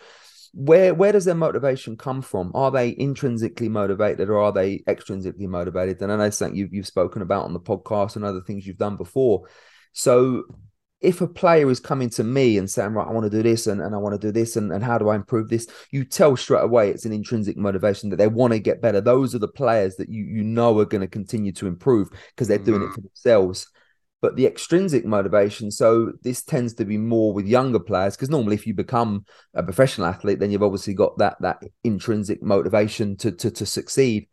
[0.54, 2.52] where where does their motivation come from?
[2.54, 6.00] Are they intrinsically motivated or are they extrinsically motivated?
[6.00, 8.78] And I know something you've you've spoken about on the podcast and other things you've
[8.78, 9.48] done before.
[9.92, 10.44] So
[11.04, 13.66] if a player is coming to me and saying, right, I want to do this
[13.66, 15.66] and, and I want to do this and, and how do I improve this?
[15.90, 19.00] You tell straight away it's an intrinsic motivation that they want to get better.
[19.00, 22.48] Those are the players that you you know are going to continue to improve because
[22.48, 22.90] they're doing mm.
[22.90, 23.66] it for themselves
[24.24, 25.70] but the extrinsic motivation.
[25.70, 29.62] So this tends to be more with younger players because normally, if you become a
[29.62, 34.28] professional athlete, then you've obviously got that that intrinsic motivation to to, to succeed.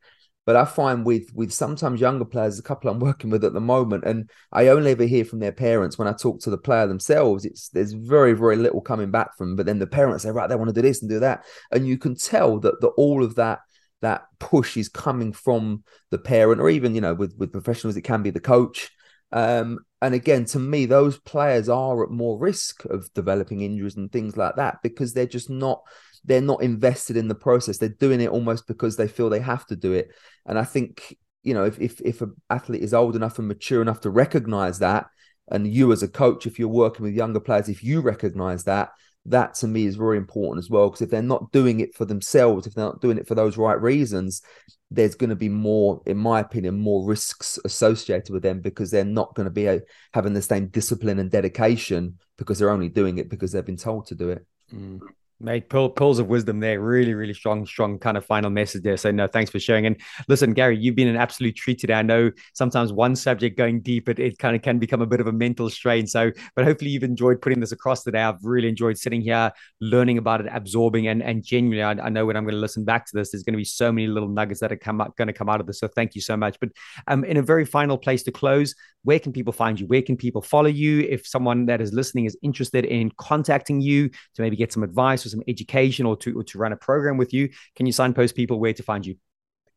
[0.46, 3.62] But I find with with sometimes younger players, a couple I'm working with at the
[3.62, 6.88] moment, and I only ever hear from their parents when I talk to the player
[6.88, 7.46] themselves.
[7.46, 9.50] It's there's very very little coming back from.
[9.50, 9.56] Them.
[9.58, 11.88] But then the parents say, right, they want to do this and do that, and
[11.88, 13.60] you can tell that the all of that
[14.02, 18.02] that push is coming from the parent, or even you know with with professionals, it
[18.02, 18.89] can be the coach.
[19.32, 24.12] Um, and again, to me, those players are at more risk of developing injuries and
[24.12, 25.82] things like that because they're just not
[26.24, 27.78] they're not invested in the process.
[27.78, 30.11] They're doing it almost because they feel they have to do it.
[30.45, 33.82] And I think, you know, if if if an athlete is old enough and mature
[33.82, 35.07] enough to recognize that,
[35.49, 38.89] and you as a coach, if you're working with younger players, if you recognize that,
[39.26, 40.89] that to me is very important as well.
[40.89, 43.57] Because if they're not doing it for themselves, if they're not doing it for those
[43.57, 44.41] right reasons,
[44.89, 49.05] there's going to be more, in my opinion, more risks associated with them because they're
[49.05, 49.82] not going to be a,
[50.13, 54.07] having the same discipline and dedication because they're only doing it because they've been told
[54.07, 54.45] to do it.
[54.74, 54.99] Mm.
[55.44, 56.80] Mate, pearls of wisdom there.
[56.80, 58.98] Really, really strong, strong kind of final message there.
[58.98, 59.88] So, no, thanks for sharing.
[59.88, 61.96] And listen, Gary, you've been an absolute treat today.
[61.96, 65.20] I know sometimes one subject going deep, it, it kind of can become a bit
[65.20, 66.06] of a mental strain.
[66.06, 68.22] So, but hopefully you've enjoyed putting this across today.
[68.22, 72.26] I've really enjoyed sitting here, learning about it, absorbing, and and genuinely, I, I know
[72.26, 74.30] when I'm going to listen back to this, there's going to be so many little
[74.30, 75.80] nuggets that are come up, going to come out of this.
[75.80, 76.60] So, thank you so much.
[76.60, 76.70] But
[77.08, 79.88] um, in a very final place to close, where can people find you?
[79.88, 81.02] Where can people follow you?
[81.02, 85.26] If someone that is listening is interested in contacting you to maybe get some advice
[85.26, 88.36] or some education or to, or to run a program with you, can you signpost
[88.36, 89.16] people where to find you?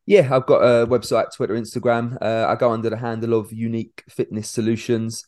[0.07, 2.19] Yeah, I've got a website, Twitter, Instagram.
[2.21, 5.25] Uh, I go under the handle of Unique Fitness Solutions.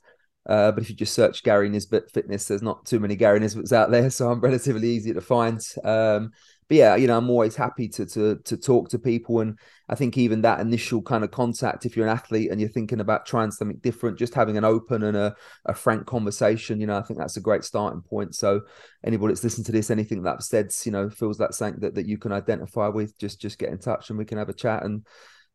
[0.49, 3.73] Uh, but if you just search Gary Nisbet Fitness, there's not too many Gary Nisbets
[3.73, 5.61] out there, so I'm relatively easy to find.
[5.83, 6.31] Um,
[6.69, 9.59] but yeah, you know, I'm always happy to to to talk to people, and
[9.89, 13.01] I think even that initial kind of contact, if you're an athlete and you're thinking
[13.01, 16.97] about trying something different, just having an open and a, a frank conversation, you know,
[16.97, 18.35] I think that's a great starting point.
[18.35, 18.63] So
[19.05, 21.95] anybody that's listened to this, anything that I've said, you know, feels that something that,
[21.95, 24.55] that you can identify with, just just get in touch and we can have a
[24.55, 25.07] chat and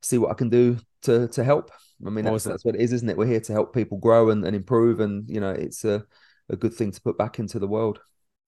[0.01, 1.71] see what I can do to to help.
[2.05, 3.17] I mean, that's, that's what it is, isn't it?
[3.17, 6.05] We're here to help people grow and, and improve, and you know, it's a
[6.49, 7.99] a good thing to put back into the world.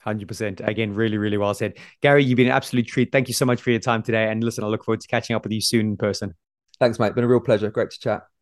[0.06, 0.68] 100%.
[0.68, 1.74] Again, really, really well said.
[2.02, 3.12] Gary, you've been an absolute treat.
[3.12, 4.30] Thank you so much for your time today.
[4.30, 6.36] And listen, I look forward to catching up with you soon in person.
[6.80, 7.16] Thanks, mate.
[7.16, 7.70] Been a real pleasure.
[7.70, 8.33] Great to chat.